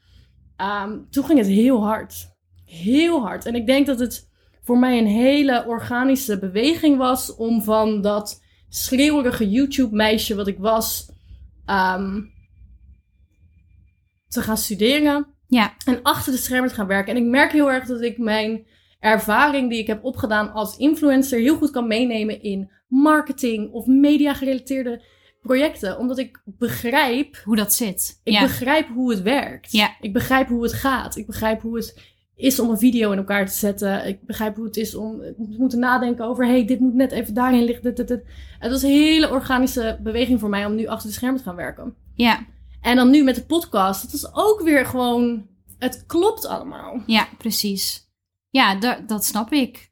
[0.55, 2.31] Ehm, toen ging het heel hard.
[2.65, 3.45] Heel hard.
[3.45, 4.29] En ik denk dat het
[4.61, 11.11] voor mij een hele organische beweging was om van dat schreeuwerige YouTube-meisje wat ik was,
[11.65, 12.21] ehm,
[14.27, 17.15] te gaan studeren ja, en achter de schermen te gaan werken.
[17.15, 18.65] En ik merk heel erg dat ik mijn
[19.03, 25.01] ervaring die ik heb opgedaan als influencer heel goed kan meenemen in marketing of media-gerelateerde
[25.41, 25.97] projecten.
[25.97, 28.19] Omdat ik begrijp, hoe dat zit.
[28.23, 28.41] ik ja.
[28.41, 29.71] begrijp hoe het werkt.
[29.71, 29.95] Ja.
[30.01, 31.15] Ik begrijp hoe het gaat.
[31.15, 32.01] Ik begrijp hoe het
[32.35, 34.07] is om een video in elkaar te zetten.
[34.07, 36.45] Ik begrijp hoe het is om te moeten nadenken over...
[36.45, 37.83] hey, dit moet net even daarin liggen.
[37.83, 38.23] Dit, dit, dit.
[38.59, 41.55] Het was een hele organische beweging voor mij om nu achter de schermen te gaan
[41.55, 41.95] werken.
[42.15, 42.45] ja,
[42.81, 44.01] En dan nu met de podcast.
[44.01, 45.51] Het is ook weer gewoon...
[45.79, 47.03] Het klopt allemaal.
[47.05, 48.11] ja, precies.
[48.53, 49.89] Ja, da- dat snap ik.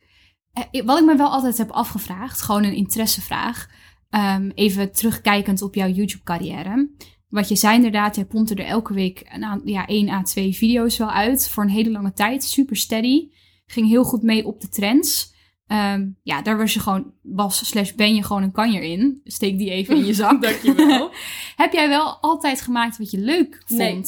[0.54, 3.68] Eh, Wat ik me wel altijd heb afgevraagd, gewoon een interessevraag.
[4.10, 6.90] ehm, even terugkijkend op jouw YouTube-carrière.
[7.30, 10.98] Wat je zei inderdaad, jij pompt er elke week een ja, 1 à 2 video's
[10.98, 11.50] wel uit.
[11.50, 13.30] Voor een hele lange tijd, super steady.
[13.66, 15.34] Ging heel goed mee op de trends.
[15.68, 19.22] Ehm, ja, daar was je gewoon, was slash ben je gewoon een kanjer in.
[19.24, 20.42] Steek die even in je zak.
[20.48, 21.12] Dankjewel.
[21.56, 23.80] heb jij wel altijd gemaakt wat je leuk vond?
[23.80, 24.02] Nee.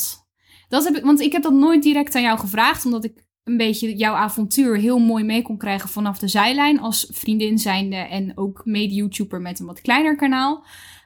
[0.67, 3.57] Dat heb ik, want ik heb dat nooit direct aan jou gevraagd, omdat ik een
[3.57, 8.37] beetje jouw avontuur heel mooi mee kon krijgen vanaf de zijlijn als vriendin zijnde en
[8.37, 10.65] ook mede-YouTuber met een wat kleiner kanaal.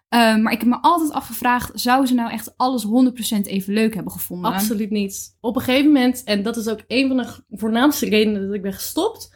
[0.10, 3.94] Ehm, maar ik heb me altijd afgevraagd, zou ze nou echt alles 100% even leuk
[3.94, 4.54] hebben gevonden?
[4.54, 5.38] Absoluut niet.
[5.40, 8.62] Op een gegeven moment, en dat is ook een van de voornaamste redenen dat ik
[8.62, 9.36] ben gestopt,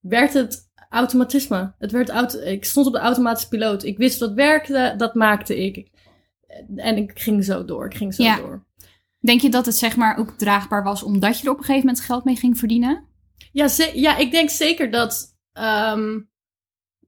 [0.00, 1.74] werd het automatisme.
[1.78, 3.84] Het werd auto ik stond op de automatische piloot.
[3.84, 5.90] Ik wist wat werkte, dat maakte ik.
[6.76, 7.86] En ik ging zo door.
[7.86, 8.36] Ik ging zo Ja.
[8.36, 8.65] door.
[9.26, 11.86] Denk je dat het zeg maar ook draagbaar was omdat je er op een gegeven
[11.86, 13.04] moment geld mee ging verdienen?
[13.52, 16.20] Ja, ja, ik denk zeker dat ehm,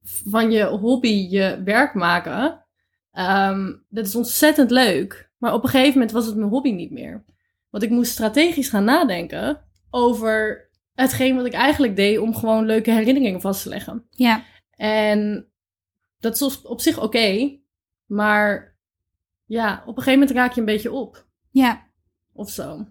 [0.03, 2.65] van je hobby je werk maken,
[3.11, 5.31] ehm, dat is ontzettend leuk.
[5.37, 7.25] Maar op een gegeven moment was het mijn hobby niet meer.
[7.69, 12.91] Want ik moest strategisch gaan nadenken over hetgeen wat ik eigenlijk deed om gewoon leuke
[12.91, 14.05] herinneringen vast te leggen.
[14.09, 14.43] Ja.
[14.71, 15.47] En
[16.19, 17.59] dat is op- op zich oké,
[18.05, 18.77] maar
[19.45, 21.87] ja, op een gegeven moment raak je een beetje op Ja.
[22.39, 22.85] Of zo.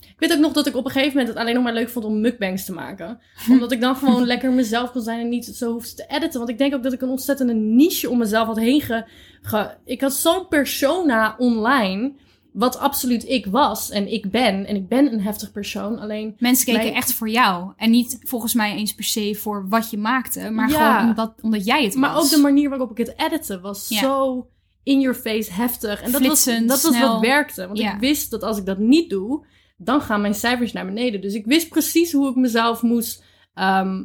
[0.00, 1.88] Ik weet ook nog dat ik op een gegeven moment het alleen nog maar leuk
[1.88, 3.20] vond om mukbangs te maken.
[3.50, 6.38] Omdat ik dan gewoon lekker mezelf kon zijn en niet zo hoefde te editen.
[6.38, 9.04] Want ik denk ook dat ik een ontzettende niche om mezelf had heen ge...
[9.42, 12.12] ge- ik had zo'n persona online,
[12.52, 14.66] wat absoluut ik was en ik ben.
[14.66, 16.34] En ik ben een heftig persoon, alleen...
[16.38, 17.72] Mensen keken Mijn- echt voor jou.
[17.76, 20.50] En niet volgens mij eens per se voor wat je maakte.
[20.50, 20.94] Maar Ja.
[20.96, 22.24] gewoon omdat, omdat jij het Maar was.
[22.24, 23.98] ook de manier waarop ik het editen was Ja.
[24.00, 24.46] zo
[24.86, 26.02] in your face heftig.
[26.02, 27.66] En dat was, dat was wat werkte.
[27.66, 27.94] Want Ja.
[27.94, 29.46] ik wist dat als ik dat niet doe,
[29.76, 31.20] dan gaan mijn cijfers naar beneden.
[31.20, 34.04] Dus ik wist precies hoe ik mezelf moest ehm,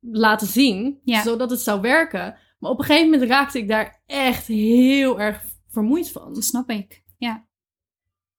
[0.00, 1.22] laten zien, Ja.
[1.22, 2.36] zodat het zou werken.
[2.58, 6.34] Maar op een gegeven moment raakte ik daar echt heel erg vermoeid van.
[6.34, 7.02] Dat snap ik.
[7.18, 7.46] Ja.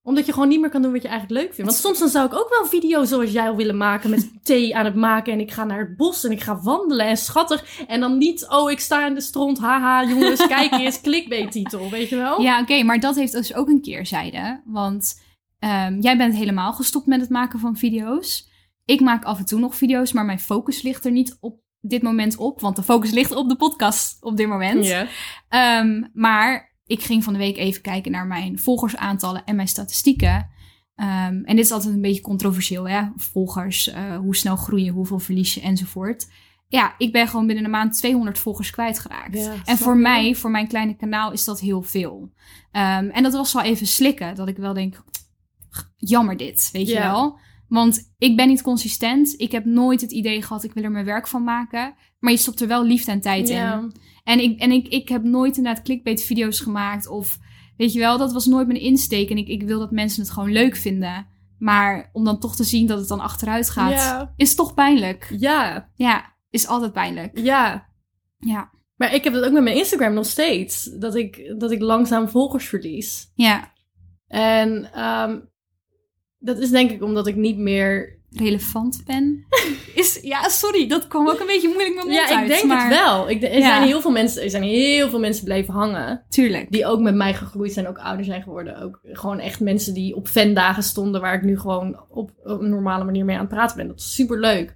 [0.06, 1.72] Omdat je gewoon niet meer kan doen wat je eigenlijk leuk vindt.
[1.72, 4.10] Want soms dan zou ik ook wel video's zoals jij wil willen maken.
[4.10, 5.34] Met thee aan het maken.
[5.34, 7.86] En ik ga naar het bos en ik ga wandelen en schattig.
[7.88, 9.60] En dan niet, oh ik sta in de stront.
[9.60, 11.02] Haha jongens, kijk eens.
[11.02, 12.42] Clickbait titel, weet je wel?
[12.42, 14.62] Ja, oké, maar dat heeft dus ook een keerzijde.
[14.66, 15.22] Want
[15.60, 18.52] ehm, jij bent helemaal gestopt met het maken van video's.
[18.86, 22.02] Ik maak af en toe nog video's, maar mijn focus ligt er niet op dit
[22.02, 22.62] moment op.
[22.62, 24.86] Want de focus ligt op de podcast op dit moment.
[24.86, 25.08] Ja.
[25.50, 30.50] Ehm, maar ik ging van de week even kijken naar mijn volgersaantallen en mijn statistieken.
[30.96, 33.02] Ehm, en dit is altijd een beetje controversieel, hè?
[33.16, 36.28] Volgers, eh, hoe snel groeien, hoeveel verlies je enzovoort.
[36.68, 39.38] Ja, ik ben gewoon binnen een maand 200 volgers kwijtgeraakt.
[39.38, 42.32] Ja, en voor mij, voor mijn kleine kanaal, is dat heel veel.
[42.72, 45.04] Ehm, en dat was wel even slikken, dat ik wel denk,
[45.98, 47.40] jammer dit, weet je wel.
[47.74, 49.34] Want ik ben niet consistent.
[49.38, 51.96] Ik heb nooit het idee gehad, ik wil er mijn werk van maken.
[52.20, 53.56] Maar je stopt er wel liefde en tijd in.
[54.24, 57.08] En, ik, en ik, ik heb nooit inderdaad clickbait-video's gemaakt.
[57.08, 57.38] Of
[57.78, 59.30] weet je wel, dat was nooit mijn insteek.
[59.30, 61.28] En ik, ik wil dat mensen het gewoon leuk vinden.
[61.58, 65.36] Maar om dan toch te zien dat het dan achteruit gaat, is toch pijnlijk.
[65.38, 67.40] Ja, Ja, is altijd pijnlijk.
[67.40, 67.92] ja.
[68.38, 70.84] Ja, Maar ik heb het ook met mijn Instagram nog steeds.
[70.84, 73.32] Dat ik, dat ik langzaam volgers verlies.
[73.36, 73.72] ja,
[74.28, 75.40] En ehm,
[76.44, 78.22] dat is denk ik omdat ik niet meer...
[78.32, 79.46] relevant ben.
[79.96, 82.64] Is, ja, sorry, dat kwam ook een beetje moeilijk met mijn mond Ja, ik denk
[82.66, 82.90] maar...
[82.90, 83.30] het wel.
[83.30, 83.60] Ik, er, Ja.
[83.76, 86.24] zijn heel veel mensen, er zijn heel veel mensen blijven hangen.
[86.30, 86.72] Tuurlijk.
[86.72, 88.82] Die ook met mij gegroeid zijn, ook ouder zijn geworden.
[88.82, 92.70] Ook gewoon echt mensen die op fandagen stonden, waar ik nu gewoon op, op een
[92.70, 93.88] normale manier mee aan het praten ben.
[93.88, 94.76] Dat is super leuk.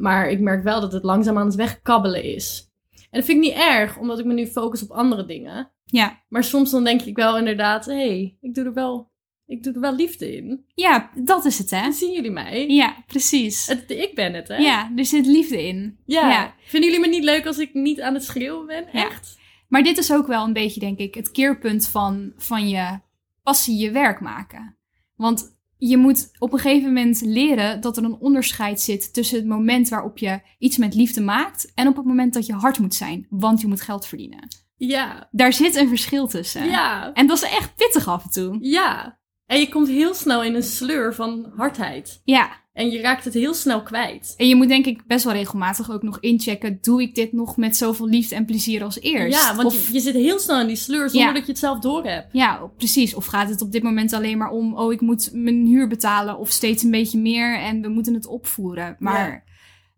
[0.00, 2.70] maar ik merk wel dat het langzaam aan het wegkabbelen is.
[3.10, 5.70] En dat vind ik niet erg, omdat ik me nu focus op andere dingen.
[5.84, 6.22] Ja.
[6.28, 9.10] Maar soms dan denk ik wel inderdaad, hé, hey, ik doe er wel,
[9.48, 10.64] ik doe er wel liefde in.
[10.74, 11.76] ja, dat is het, hè?
[11.76, 12.66] En zien jullie mij?
[12.68, 13.66] Ja, precies.
[13.66, 14.56] Het, ik ben het, hè?
[14.56, 15.98] Ja, er zit liefde in.
[16.04, 16.30] ja.
[16.30, 16.54] Ja.
[16.64, 18.84] Vinden jullie me niet leuk als ik niet aan het schreeuwen ben?
[18.92, 19.06] Ja.
[19.06, 19.38] Echt?
[19.68, 23.00] Maar dit is ook wel een beetje, denk ik, het keerpunt van, van je
[23.42, 24.76] passie je werk maken.
[25.16, 29.46] Want je moet op een gegeven moment leren dat er een onderscheid zit tussen het
[29.46, 32.94] moment waarop je iets met liefde maakt en op het moment dat je hard moet
[32.94, 34.48] zijn, want je moet geld verdienen.
[34.76, 35.28] Ja.
[35.30, 36.64] Daar zit een verschil tussen.
[36.64, 37.12] Ja.
[37.12, 38.56] En dat is echt pittig af en toe.
[38.60, 39.18] Ja.
[39.48, 42.20] En je komt heel snel in een sleur van hardheid.
[42.24, 42.50] Ja.
[42.72, 44.34] En je raakt het heel snel kwijt.
[44.36, 47.56] En je moet denk ik best wel regelmatig ook nog inchecken, doe ik dit nog
[47.56, 49.38] met zoveel liefde en plezier als eerst?
[49.38, 51.34] Ja, want Of- je, je zit heel snel in die sleur zonder Ja.
[51.34, 52.28] dat je het zelf doorhebt.
[52.32, 53.14] Ja, precies.
[53.14, 56.38] Of gaat het op dit moment alleen maar om, oh, ik moet mijn huur betalen
[56.38, 58.96] of steeds een beetje meer en we moeten het opvoeren.
[58.98, 59.42] Maar Ja.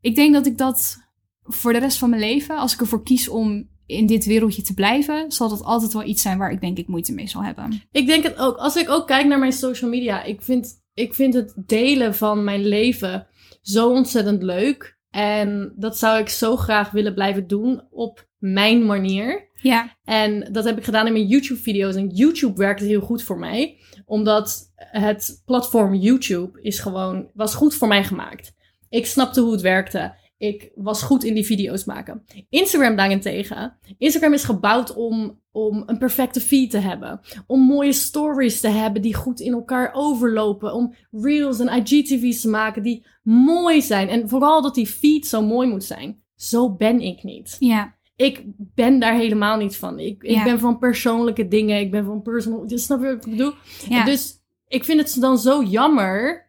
[0.01, 0.99] ik denk dat ik dat
[1.45, 4.74] voor de rest van mijn leven, als ik ervoor kies om in dit wereldje te
[4.74, 7.83] blijven, zal dat altijd wel iets zijn waar ik denk ik moeite mee zal hebben.
[7.90, 8.57] Ik denk het ook.
[8.57, 12.44] Als ik ook kijk naar mijn social media, ik vind, ik vind het delen van
[12.44, 13.26] mijn leven
[13.62, 14.98] zo ontzettend leuk.
[15.11, 19.48] En dat zou ik zo graag willen blijven doen op mijn manier.
[19.55, 21.94] Ja, En dat heb ik gedaan in mijn YouTube-video's.
[21.94, 23.79] En YouTube werkte heel goed voor mij.
[24.05, 28.55] Omdat het platform YouTube is gewoon, was goed voor mij gemaakt.
[28.88, 30.14] Ik snapte hoe het werkte.
[30.40, 32.22] Ik was goed in die video's maken.
[32.48, 33.76] Instagram daarentegen.
[33.98, 37.20] Instagram is gebouwd om, om een perfecte feed te hebben.
[37.46, 40.74] Om mooie stories te hebben die goed in elkaar overlopen.
[40.74, 44.09] Om reels en IGTV's te maken die mooi zijn.
[44.09, 46.22] En vooral dat die feed zo mooi moet zijn.
[46.37, 49.98] Zo ben ik niet ja, ik ben daar helemaal niet van.
[49.98, 50.44] Ik, ik Ja.
[50.44, 51.81] ben van persoonlijke dingen.
[51.81, 52.66] Ik ben van personal...
[52.66, 53.53] Dus snap je wat ik bedoel?
[53.88, 54.05] ja.
[54.05, 56.48] Dus ik vind het dan zo jammer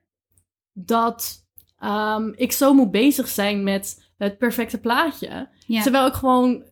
[0.73, 1.40] dat
[1.81, 5.49] ehm, ik zo moet bezig zijn met het perfecte plaatje.
[5.65, 5.81] ja.
[5.81, 6.69] Terwijl ik gewoon...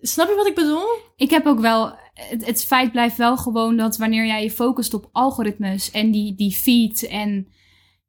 [0.00, 0.86] Snap je wat ik bedoel?
[1.16, 1.96] Ik heb ook wel.
[2.12, 6.34] Het, het feit blijft wel gewoon dat wanneer jij je focust op algoritmes en die,
[6.34, 7.48] die feed en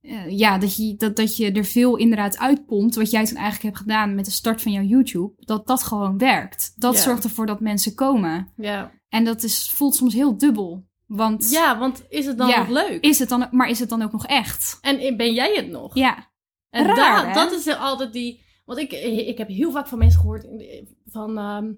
[0.01, 3.63] eh, ja, dat je, dat, dat je er veel inderdaad uitpompt, wat jij toen eigenlijk
[3.63, 6.73] hebt gedaan met de start van jouw YouTube, dat dat gewoon werkt.
[6.75, 8.51] Dat zorgt ervoor dat mensen komen.
[8.55, 8.91] Ja.
[9.09, 10.88] En dat is, voelt soms heel dubbel.
[11.09, 12.59] Want ja, want is het dan Ja.
[12.59, 13.03] nog leuk?
[13.03, 14.77] is het dan, maar is het dan ook nog echt?
[14.81, 15.95] En ben jij het nog?
[15.95, 16.27] Ja,
[16.69, 18.41] En Raar, daar- dat is altijd die.
[18.65, 18.91] Want ik,
[19.27, 21.37] ik heb heel vaak van mensen gehoord in- van.
[21.37, 21.71] ehm,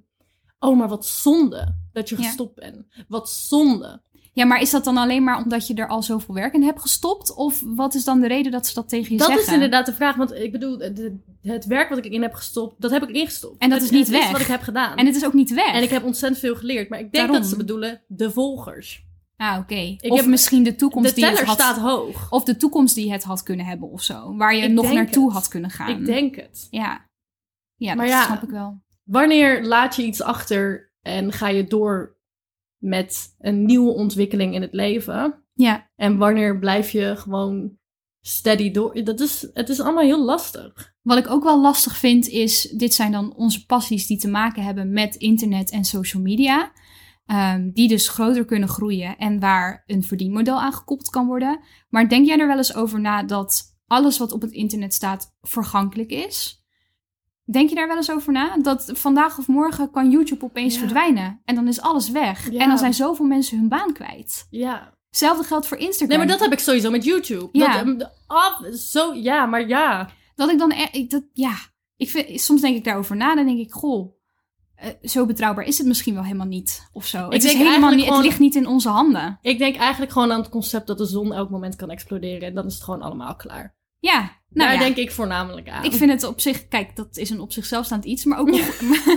[0.60, 2.24] oh, maar wat zonde dat je Ja.
[2.24, 2.86] gestopt bent.
[3.08, 4.02] Wat zonde.
[4.34, 6.82] Ja, maar is dat dan alleen maar omdat je er al zoveel werk in hebt
[6.82, 7.36] gestopt?
[7.36, 9.46] Of wat is dan de reden dat ze dat tegen je dat zeggen?
[9.48, 10.16] is inderdaad de vraag.
[10.16, 13.26] Want ik bedoel, de- het werk wat ik erin heb gestopt, dat heb ik erin
[13.26, 13.62] gestopt.
[13.62, 14.26] En dat Het- is niet het weg.
[14.26, 14.98] is wat ik heb gedaan.
[14.98, 15.74] En het is ook niet weg.
[15.74, 16.90] En ik heb ontzettend veel geleerd.
[16.90, 17.36] Maar ik denk Daarom.
[17.42, 19.10] dat ze bedoelen de volgers.
[19.42, 19.96] Ah, oké.
[20.00, 21.60] Of heb- misschien de toekomst De die het teller had...
[21.60, 22.32] staat hoog.
[22.32, 24.36] Of de toekomst die het had kunnen hebben of zo.
[24.36, 25.34] Waar je Ik nog naartoe het.
[25.34, 26.00] had kunnen gaan.
[26.00, 26.68] Ik denk het.
[26.70, 27.10] Ja.
[27.76, 28.82] Ja, Maar dat ja, snap ik wel.
[29.04, 32.18] Wanneer laat je iets achter en ga je door
[32.78, 35.44] met een nieuwe ontwikkeling in het leven?
[35.54, 35.90] Ja.
[35.96, 37.78] En wanneer blijf je gewoon
[38.26, 39.04] steady door?
[39.04, 40.94] Dat is, het is allemaal heel lastig.
[41.02, 44.64] Wat ik ook wel lastig vind is, dit zijn dan onze passies die te maken
[44.64, 46.72] hebben met internet en social media.
[47.26, 51.60] Ehm, die dus groter kunnen groeien en waar een verdienmodel aan gekoppeld kan worden.
[51.90, 55.36] Maar denk jij er wel eens over na dat alles wat op het internet staat
[55.42, 56.60] vergankelijk is?
[57.52, 58.58] Denk je daar wel eens over na?
[58.58, 60.80] Dat vandaag of morgen kan YouTube opeens Ja.
[60.80, 62.52] verdwijnen en dan is alles weg.
[62.52, 62.60] Ja.
[62.60, 64.48] En dan zijn zoveel mensen hun baan kwijt.
[64.50, 64.94] Ja.
[65.10, 66.08] Hetzelfde geldt voor Instagram.
[66.08, 67.50] Nee, maar dat heb ik sowieso met YouTube.
[67.52, 67.84] Ja.
[67.84, 70.10] Dat, ehm, af, zo, ja, maar ja.
[70.36, 71.54] Dat ik dan, e- dat, ja,
[71.96, 74.14] ik vind, soms denk ik daarover na, dan denk ik, goh,
[74.82, 77.30] eh, zo betrouwbaar is het misschien wel helemaal niet, of zo.
[77.30, 79.38] het, is helemaal niet, gewoon- het ligt niet in onze handen.
[79.42, 82.48] Ik denk eigenlijk gewoon aan het concept dat de zon elk moment kan exploderen.
[82.48, 83.76] En dan is het gewoon allemaal klaar.
[84.00, 84.80] Ja, nou Daar ja.
[84.80, 85.84] denk ik voornamelijk aan.
[85.84, 88.48] Ik vind het op zich, kijk, dat is een op zichzelf staand iets, maar ook
[88.48, 88.62] een,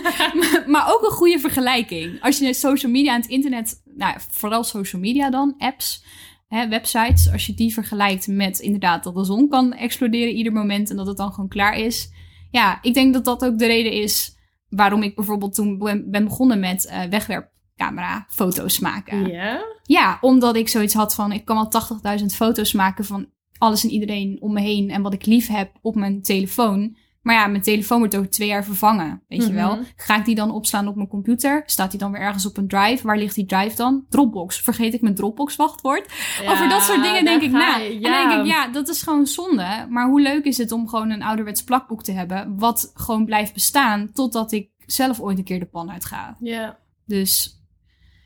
[0.73, 2.23] maar ook een goede vergelijking.
[2.23, 6.05] Als je social media en het internet, nou vooral social media dan, apps,
[6.49, 10.91] hè, websites, als je die vergelijkt met inderdaad dat de zon kan exploderen ieder moment
[10.91, 12.11] en dat het dan gewoon klaar is.
[12.51, 14.34] Ja, ik denk dat dat ook de reden is
[14.77, 19.27] waarom ik bijvoorbeeld toen ben begonnen met eh wegwerpcamera foto's maken.
[19.27, 19.65] Ja?
[19.83, 23.27] Ja, omdat ik zoiets had van, ik kan wel 80.000 foto's maken van
[23.59, 26.97] alles en iedereen om me heen en wat ik lief heb op mijn telefoon.
[27.25, 29.55] Maar ja, mijn telefoon wordt over twee jaar vervangen, weet je Mhm.
[29.55, 29.79] wel.
[29.97, 31.63] Ga ik die dan opslaan op mijn computer?
[31.67, 33.07] Staat die dan weer ergens op een drive?
[33.07, 34.05] Waar ligt die drive dan?
[34.09, 34.61] Dropbox.
[34.61, 36.13] Vergeet ik mijn Dropbox wachtwoord?
[36.47, 37.81] Over dat soort dingen denk ik na.
[37.83, 39.87] En denk ik, ja, dat is gewoon zonde.
[39.89, 42.59] Maar hoe leuk is het om gewoon een ouderwets plakboek te hebben...
[42.59, 46.37] wat gewoon blijft bestaan totdat ik zelf ooit een keer de pan uit ga.
[46.41, 46.79] Ja.
[47.07, 47.63] Dus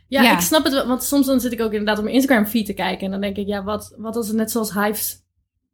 [0.07, 0.33] Ja, Ja.
[0.33, 0.87] ik snap het wel.
[0.87, 3.05] Want soms dan zit ik ook inderdaad op mijn Instagram feed te kijken.
[3.05, 5.23] En dan denk ik, ja, wat, wat als het net zoals Hives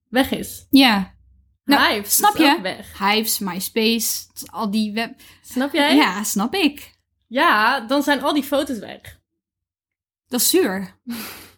[0.08, 0.66] weg is?
[0.70, 1.13] ja,
[1.64, 2.58] Nou, Hives snap je?
[2.62, 2.98] weg.
[2.98, 5.20] Hives, MySpace, al die web...
[5.42, 5.96] Snap jij?
[5.96, 6.92] Ja, snap ik.
[7.26, 9.20] Ja, dan zijn al die foto's weg.
[10.28, 10.98] Dat is zuur.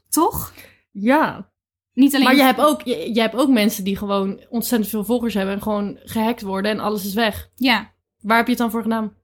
[0.08, 0.52] Toch?
[0.90, 1.50] Ja.
[1.92, 2.26] Niet alleen...
[2.26, 5.54] Maar je hebt, ook, je, je hebt ook mensen die gewoon ontzettend veel volgers hebben.
[5.54, 7.48] En gewoon gehackt worden en alles is weg.
[7.54, 9.14] Ja, Waar heb je het dan voor gedaan?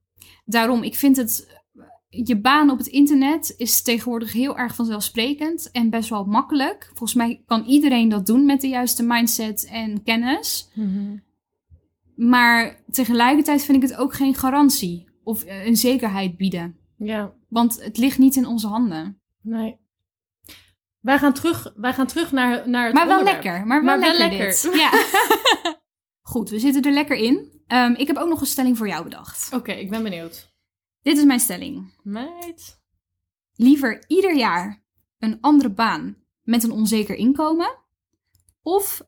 [0.44, 1.51] daarom, ik vind het...
[2.14, 6.84] Je baan op het internet is tegenwoordig heel erg vanzelfsprekend en best wel makkelijk.
[6.88, 10.68] Volgens mij kan iedereen dat doen met de juiste mindset en kennis.
[12.16, 16.76] Maar tegelijkertijd vind ik het ook geen garantie of eh, een zekerheid bieden.
[16.96, 19.20] Ja, Want het ligt niet in onze handen.
[19.40, 19.80] nee.
[21.00, 23.44] Wij gaan terug, wij gaan terug naar, naar het Maar wel onderwerp.
[23.44, 23.66] lekker.
[23.66, 24.70] Maar wel, Maar wel lekker.
[24.84, 24.90] Ja.
[26.20, 27.62] Goed, we zitten er lekker in.
[27.66, 29.52] Ehm, ik heb ook nog een stelling voor jou bedacht.
[29.54, 30.51] Oké, ik ben benieuwd.
[31.02, 31.92] Dit is mijn stelling.
[32.02, 32.80] Meid.
[33.54, 34.82] Liever ieder jaar
[35.18, 37.74] een andere baan met een onzeker inkomen.
[38.62, 39.02] Of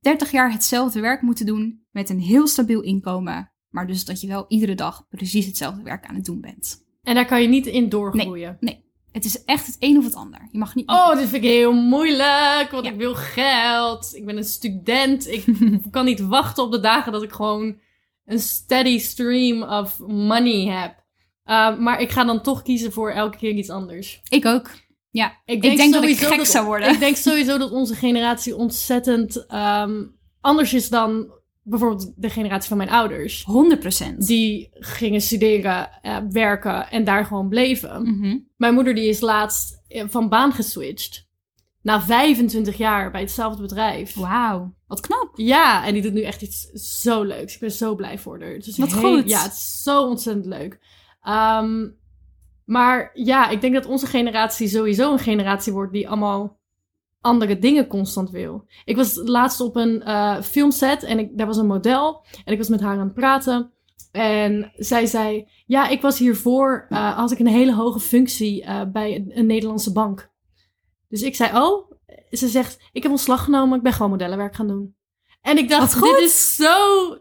[0.00, 3.52] 30 jaar hetzelfde werk moeten doen met een heel stabiel inkomen.
[3.68, 6.84] Maar dus dat je wel iedere dag precies hetzelfde werk aan het doen bent.
[7.02, 8.58] En daar kan je niet in doorgroeien.
[9.12, 10.48] Het is echt het een of het ander.
[10.52, 10.88] Je mag niet.
[10.88, 12.90] Oh, dit vind ik heel moeilijk, want Ja.
[12.90, 14.14] ik wil geld.
[14.14, 15.28] Ik ben een student.
[15.28, 15.44] Ik
[15.90, 17.78] kan niet wachten op de dagen dat ik gewoon
[18.24, 20.99] een steady stream of money heb.
[21.50, 24.20] Uh, maar ik ga dan toch kiezen voor elke keer iets anders.
[24.28, 24.70] Ik ook.
[25.10, 26.90] Ja, Ik denk dat ik gek zou worden.
[26.92, 30.04] Ik denk sowieso dat onze generatie ontzettend ehm,
[30.40, 31.32] anders is dan
[31.62, 33.44] bijvoorbeeld de generatie van mijn ouders.
[33.44, 34.16] 100%.
[34.26, 38.02] Die gingen studeren, eh, werken en daar gewoon bleven.
[38.02, 38.38] Mhm.
[38.56, 41.28] Mijn moeder die is laatst eh, van baan geswitcht.
[41.82, 44.14] Na 25 jaar bij hetzelfde bedrijf.
[44.14, 45.30] Wauw, wat knap.
[45.34, 46.64] Ja, en die doet nu echt iets
[47.00, 47.54] zo leuks.
[47.54, 48.52] Ik ben zo blij voor haar.
[48.52, 49.28] Het is Wat heel- goed.
[49.28, 50.78] Ja, het is zo ontzettend leuk.
[51.20, 51.88] Ehm,
[52.64, 56.58] maar ja, ik denk dat onze generatie sowieso een generatie wordt die allemaal
[57.20, 58.64] andere dingen constant wil.
[58.84, 62.24] Ik was laatst op een eh, filmset en ik, daar was een model.
[62.44, 63.72] En ik was met haar aan het praten.
[64.12, 68.82] En zij zei, ja, ik was hiervoor, eh had ik een hele hoge functie eh,
[68.92, 70.30] bij een Nederlandse bank.
[71.08, 71.90] Dus ik zei, oh,
[72.30, 74.94] Ze zegt, ik heb ontslag genomen, ik ben gewoon modellenwerk gaan doen.
[75.40, 76.74] En ik dacht, dit is zo,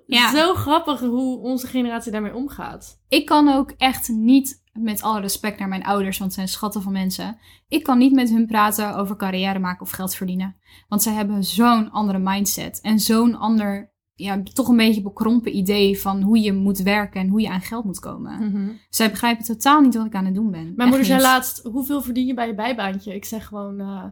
[0.06, 0.32] Ja.
[0.32, 3.02] zo grappig hoe onze generatie daarmee omgaat.
[3.08, 6.92] Ik kan ook echt niet, met alle respect naar mijn ouders, want zijn schatten van
[6.92, 7.38] mensen.
[7.68, 10.56] Ik kan niet met hun praten over carrière maken of geld verdienen.
[10.88, 12.80] Want zij hebben zo'n andere mindset.
[12.82, 17.28] En zo'n ander, ja, toch een beetje bekrompen idee van hoe je moet werken en
[17.28, 18.80] hoe je aan geld moet komen.
[18.90, 20.62] Zij begrijpen totaal niet wat ik aan het doen ben.
[20.64, 21.28] Mijn Echt moeder zei niet.
[21.28, 23.16] laatst, hoeveel verdien je bij je bijbaantje?
[23.16, 24.04] Ik zeg gewoon eh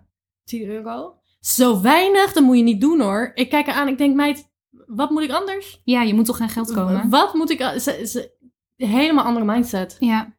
[0.44, 1.16] 10 euro.
[1.48, 3.32] Zo weinig, dat moet je niet doen hoor.
[3.34, 4.50] Ik kijk eraan, ik denk, meid,
[4.86, 5.82] wat moet ik anders?
[5.84, 7.10] Ja, je moet toch geen geld komen?
[7.10, 7.62] Wat moet ik...
[7.62, 8.36] Ze, ze,
[8.76, 9.98] helemaal andere mindset.
[10.00, 10.38] Ja.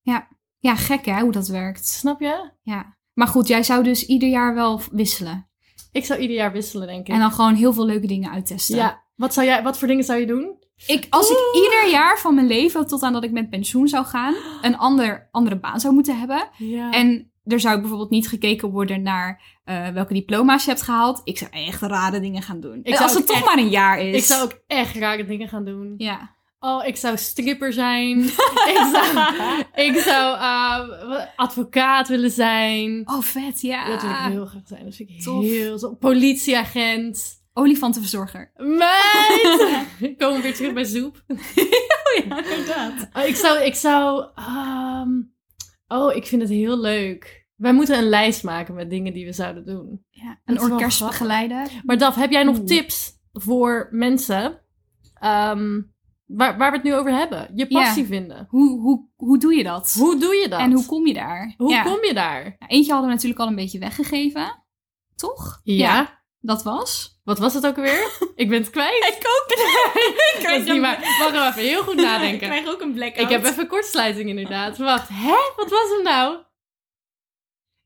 [0.00, 0.28] Ja.
[0.58, 1.86] Ja, gek hè, hoe dat werkt.
[1.86, 2.50] Snap je?
[2.62, 2.96] Ja.
[3.12, 5.50] Maar goed, jij zou dus ieder jaar wel wisselen.
[5.92, 7.14] Ik zou ieder jaar wisselen, denk ik.
[7.14, 8.76] En dan gewoon heel veel leuke dingen uittesten.
[8.76, 9.04] Ja.
[9.14, 10.58] Wat, zou jij, wat voor dingen zou je doen?
[10.86, 14.04] Ik, als ik ieder jaar van mijn leven, tot aan dat ik met pensioen zou
[14.04, 16.48] gaan, een ander, andere baan zou moeten hebben.
[16.56, 16.90] Ja.
[16.90, 21.20] En er zou bijvoorbeeld niet gekeken worden naar eh, welke diploma's je hebt gehaald.
[21.24, 22.80] Ik zou echt rare dingen gaan doen.
[22.82, 24.16] Ik zou als het toch echt- maar een jaar is.
[24.16, 25.94] ik zou ook echt rare dingen gaan doen.
[25.96, 26.34] Ja.
[26.58, 28.18] Oh, ik zou stripper zijn.
[28.74, 33.02] ik zou, ik zou eh, advocaat willen zijn.
[33.04, 33.88] Oh, vet, ja.
[33.88, 34.84] Dat wil ik heel graag zijn.
[34.84, 35.42] Dat vind ik Tof.
[35.42, 35.94] heel zo.
[35.94, 37.44] Politieagent.
[37.52, 38.52] Olifantenverzorger.
[38.56, 39.58] Meid!
[40.18, 41.22] Komen we weer terug bij Zoep.
[42.28, 43.08] ja, inderdaad.
[43.12, 43.62] Oh, ik zou...
[43.64, 45.10] Ik zou ehm,
[45.88, 47.35] oh, ik vind het heel leuk.
[47.56, 50.04] Wij moeten een lijst maken met dingen die we zouden doen.
[50.10, 51.66] Ja, een orkest begeleiden.
[51.84, 52.66] Maar Daf, heb jij nog Oeh.
[52.66, 54.60] tips voor mensen
[55.14, 55.80] ehm,
[56.26, 57.50] waar, waar we het nu over hebben?
[57.54, 58.46] Je passie vinden.
[58.50, 59.94] Hoe, hoe, hoe doe je dat?
[59.98, 60.60] Hoe doe je dat?
[60.60, 61.54] En hoe kom je daar?
[61.56, 61.82] Hoe Ja.
[61.82, 62.42] kom je daar?
[62.42, 64.64] Nou, eentje hadden we natuurlijk al een beetje weggegeven.
[65.16, 65.60] Toch?
[65.62, 66.24] Ja.
[66.40, 67.20] Dat was?
[67.24, 68.18] Wat was het ook alweer?
[68.34, 69.04] ik ben het kwijt.
[69.18, 69.48] Ik ook.
[70.50, 71.18] dat is niet waar.
[71.32, 72.68] Wacht even heel goed nadenken.
[72.68, 73.24] ook een blackout.
[73.24, 74.78] Ik heb even kortsluiting inderdaad.
[74.78, 75.34] Wacht, hè?
[75.56, 76.44] Wat was hem nou?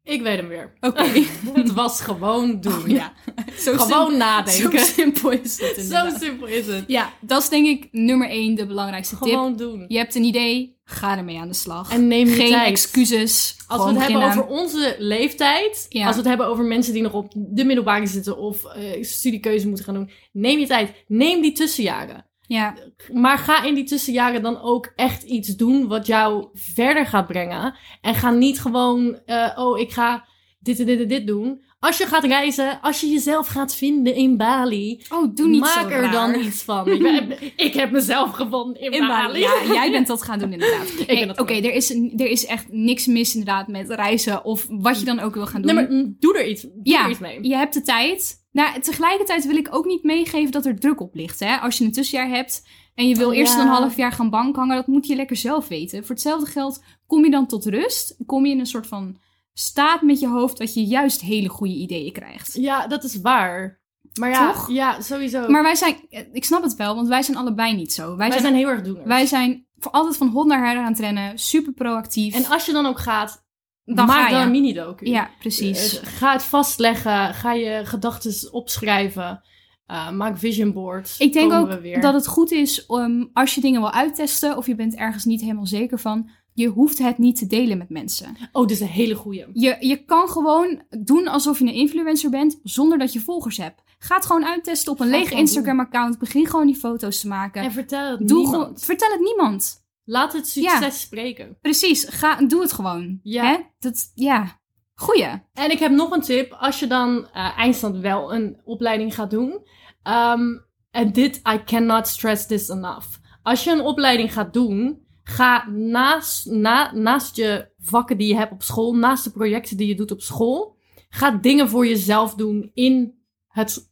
[0.04, 0.72] Ik weet hem weer.
[0.80, 1.02] Oké.
[1.60, 2.72] het was gewoon doen.
[2.82, 3.12] Oh, ja.
[3.64, 4.78] Zo Gewoon nadenken.
[4.78, 6.84] Zo simpel is het Zo simpel is het.
[6.86, 9.28] Ja, dat is denk ik nummer één de belangrijkste tip.
[9.28, 9.84] Gewoon doen.
[9.88, 11.92] Je hebt een idee, ga ermee aan de slag.
[11.92, 12.68] En neem je Geen tijd.
[12.70, 13.56] excuses.
[13.66, 16.02] Als we het hebben over onze leeftijd, Ja.
[16.06, 19.66] als we het hebben over mensen die nog op de middelbare zitten of eh, studiekeuze
[19.66, 21.04] moeten gaan doen, neem je tijd.
[21.06, 22.24] Neem die tussenjaren.
[22.52, 22.74] Ja,
[23.12, 27.74] Maar ga in die tussenjaren dan ook echt iets doen wat jou verder gaat brengen.
[28.00, 30.24] En ga niet gewoon, eh, oh, ik ga
[30.58, 31.62] dit en dit en dit doen.
[31.78, 35.90] Als je gaat reizen, als je jezelf gaat vinden in Bali, oh, doe niet maak
[35.90, 36.12] er raar.
[36.12, 36.88] dan iets van.
[36.88, 37.36] Ik, ben-
[37.66, 39.44] ik heb mezelf gevonden in, In Bali.
[39.44, 39.68] Bali.
[39.68, 40.88] Ja, jij bent dat gaan doen inderdaad.
[41.06, 45.04] Hey, Oké, er, is er is echt niks mis inderdaad met reizen of wat je
[45.04, 45.74] dan ook wil gaan doen.
[45.74, 47.48] Nee, maar mm, doe er iets, doe ja, er iets mee.
[47.48, 48.39] je hebt de tijd.
[48.52, 51.40] Nou, tegelijkertijd wil ik ook niet meegeven dat er druk op ligt.
[51.40, 51.56] Hè?
[51.56, 53.60] Als je een tussenjaar hebt en je wil Oh, eerst ja.
[53.60, 56.00] een half jaar gaan bankhangen, dat moet je lekker zelf weten.
[56.00, 58.16] Voor hetzelfde geld kom je dan tot rust.
[58.26, 59.18] Kom je in een soort van
[59.52, 62.54] staat met je hoofd dat je juist hele goede ideeën krijgt.
[62.54, 63.80] Ja, dat is waar.
[64.18, 64.70] Maar ja, Toch?
[64.70, 65.48] ja sowieso.
[65.48, 65.96] Maar wij zijn,
[66.32, 68.06] ik snap het wel, want wij zijn allebei niet zo.
[68.08, 69.06] Wij, wij zijn, zijn heel erg doeners.
[69.06, 72.34] wij zijn voor altijd van hond naar her aan het rennen, super proactief.
[72.34, 73.44] En als je dan ook gaat,
[73.84, 74.32] Dan maak ga je.
[74.34, 75.06] dan een mini-docu.
[75.06, 76.00] ja, precies.
[76.00, 77.34] Eh, ga het vastleggen.
[77.34, 79.42] Ga je gedachten opschrijven.
[79.86, 81.18] Eh, maak vision boards.
[81.18, 84.66] Ik denk ook we dat het goed is om als je dingen wil uittesten of
[84.66, 88.36] je bent ergens niet helemaal zeker van, je hoeft het niet te delen met mensen.
[88.52, 89.46] Oh, dit is een hele goeie.
[89.52, 93.82] Je, je kan gewoon doen alsof je een influencer bent zonder dat je volgers hebt.
[93.98, 96.18] Ga het gewoon uittesten op een het leeg Instagram-account.
[96.18, 97.62] Begin gewoon die foto's te maken.
[97.62, 98.84] En vertel het Doe niemand.
[98.84, 99.84] vertel het niemand.
[100.04, 101.58] Laat het succes spreken.
[101.60, 103.20] Precies, ga, doe het gewoon.
[103.22, 103.44] Ja.
[103.44, 103.56] Hè?
[103.78, 104.60] Dat, ja,
[104.94, 105.42] goeie.
[105.52, 106.52] En ik heb nog een tip.
[106.52, 109.66] Als je dan eh, eindstand wel een opleiding gaat doen.
[110.02, 110.58] ehm,
[110.90, 113.06] en dit, I cannot stress this enough.
[113.42, 118.52] Als je een opleiding gaat doen, ga naast, na, naast je vakken die je hebt
[118.52, 120.76] op school, naast de projecten die je doet op school,
[121.08, 123.89] ga dingen voor jezelf doen in het,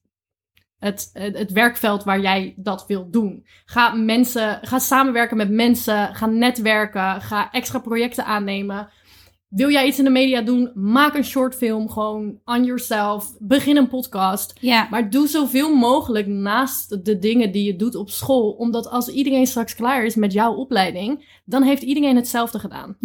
[0.79, 3.47] het, het, werkveld waar jij dat wilt doen.
[3.65, 8.89] Ga mensen, ga samenwerken met mensen, ga netwerken, ga extra projecten aannemen.
[9.49, 10.71] Wil jij iets in de media doen?
[10.75, 13.37] Maak een shortfilm gewoon on yourself.
[13.39, 14.53] Begin een podcast.
[14.61, 18.51] Ja, Maar doe zoveel mogelijk naast de dingen die je doet op school.
[18.51, 22.97] Omdat als iedereen straks klaar is met jouw opleiding, dan heeft iedereen hetzelfde gedaan.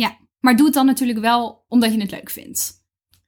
[0.43, 2.81] maar doe het dan natuurlijk wel omdat je het leuk vindt.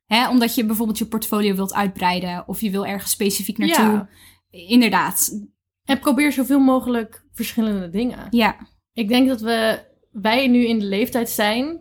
[0.06, 0.30] Hè?
[0.30, 3.86] Omdat je bijvoorbeeld je portfolio wilt uitbreiden of je wil ergens specifiek naartoe.
[3.86, 4.10] Ja.
[4.56, 5.40] Inderdaad,
[5.84, 8.28] En probeer zoveel mogelijk verschillende dingen.
[8.30, 8.74] ja.
[8.94, 11.80] Ik denk dat we, wij nu in de leeftijd zijn,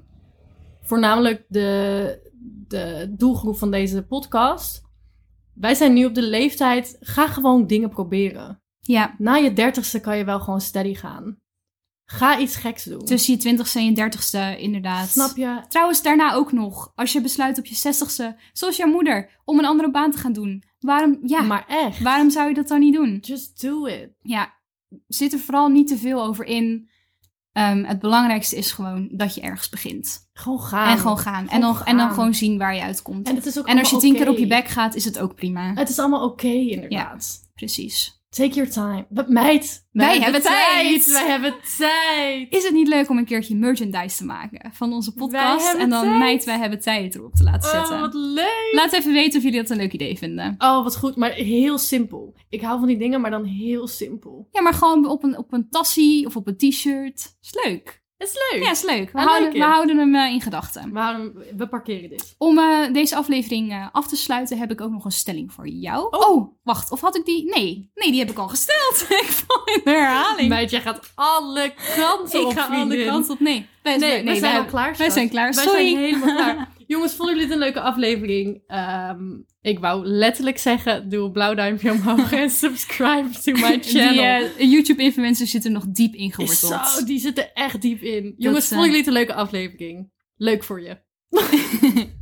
[0.83, 2.31] voornamelijk de,
[2.69, 4.83] de doelgroep van deze podcast.
[5.55, 8.63] Wij zijn nu op de leeftijd, ga gewoon dingen proberen.
[8.81, 11.39] Ja, Na je dertigste kan je wel gewoon steady gaan.
[12.05, 13.05] Ga iets geks doen.
[13.05, 15.09] Tussen je twintigste en je dertigste, inderdaad.
[15.09, 15.61] Snap je?
[15.69, 16.93] Trouwens, daarna ook nog.
[16.95, 20.33] Als je besluit op je zestigste, zoals jouw moeder, om een andere baan te gaan
[20.33, 20.65] doen.
[20.85, 22.01] Waarom, ja, Maar echt.
[22.03, 23.19] waarom zou je dat dan niet doen?
[23.23, 24.09] Just do it.
[24.23, 24.55] Ja,
[25.07, 26.89] zit er vooral niet te veel over in.
[27.53, 30.31] Ehm, het belangrijkste is gewoon dat je ergens begint.
[30.33, 30.89] Gewoon gaan.
[30.91, 31.49] en gewoon gaan.
[31.49, 33.29] en, dan, Gewoon en dan gewoon zien waar je uitkomt.
[33.29, 34.31] En is ook als je tien keer oké.
[34.31, 35.75] op je bek gaat, is het ook prima.
[35.75, 37.51] Het is allemaal oké, inderdaad.
[37.55, 38.23] Precies.
[38.35, 39.07] Take your time.
[39.09, 41.13] But meid, Wij hebben tijd.
[41.13, 42.53] Wij hebben tijd.
[42.53, 45.75] Is het niet leuk om een keertje merchandise te maken van onze podcast?
[45.75, 46.19] En dan tijd.
[46.19, 47.95] meid, wij hebben tijd erop te laten zetten.
[47.95, 48.71] Oh, wat leuk.
[48.73, 50.55] Laat even weten of jullie dat een leuk idee vinden.
[50.59, 51.17] Oh, wat goed.
[51.17, 52.35] Maar heel simpel.
[52.49, 54.49] Ik hou van die dingen, maar dan heel simpel.
[54.51, 57.37] Ja, maar gewoon op een, op een tassie of op een t-shirt.
[57.43, 58.03] Is leuk.
[58.19, 58.63] Het is leuk.
[58.65, 59.13] Ja, is leuk.
[59.13, 60.93] We, houden, like we houden hem eh, in gedachten.
[60.93, 62.35] We, houden- we parkeren dit.
[62.39, 65.69] Om eh, deze aflevering eh, af te sluiten heb ik ook nog een stelling voor
[65.69, 66.07] jou.
[66.11, 66.55] Oh.
[66.63, 66.91] wacht.
[66.91, 67.45] Of had ik die?
[67.55, 67.91] Nee.
[67.95, 69.07] Nee, die heb ik al gesteld.
[69.23, 70.49] ik val in de herhaling.
[70.49, 73.41] Meid, jij gaat alle kanten ik op, ga alle kanten op.
[73.41, 73.67] Nee.
[73.83, 74.95] Wij, Nee, we zijn al klaar.
[74.97, 75.53] Wij zijn klaar.
[75.55, 76.69] Wij zijn helemaal klaar.
[76.87, 78.63] Jongens, vonden jullie dit een leuke aflevering?
[78.67, 79.19] Ehm,
[79.61, 84.13] ik wou letterlijk zeggen, doe een blauw duimpje omhoog en subscribe to my channel.
[84.13, 86.87] Die eh, YouTube-influencers zitten nog diep ingeworteld.
[86.87, 88.35] Zo, die zitten echt diep in.
[88.37, 90.11] Jongens, eh, vonden jullie het een leuke aflevering?
[90.37, 91.03] Leuk voor je.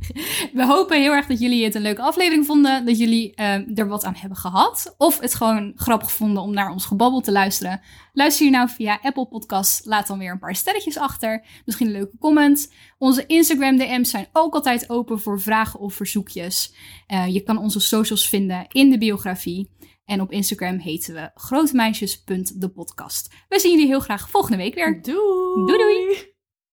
[0.53, 2.85] We hopen heel erg dat jullie het een leuke aflevering vonden.
[2.85, 4.95] Dat jullie eh, er wat aan hebben gehad.
[4.97, 7.81] Of het gewoon grappig vonden om naar ons gebabbel te luisteren.
[8.13, 9.85] Luister je nou via Apple Podcasts.
[9.85, 11.45] Laat dan weer een paar sterretjes achter.
[11.65, 12.73] Misschien een leuke comment.
[12.97, 16.75] Onze Instagram DM's zijn ook altijd open voor vragen of verzoekjes.
[17.07, 19.71] Eh, je kan onze socials vinden in de biografie.
[20.05, 23.33] En op Instagram heten we grotemeisjes.depodcast.
[23.47, 25.01] We zien jullie heel graag volgende week weer.
[25.01, 25.65] Doei!
[25.65, 26.32] Doei, doei.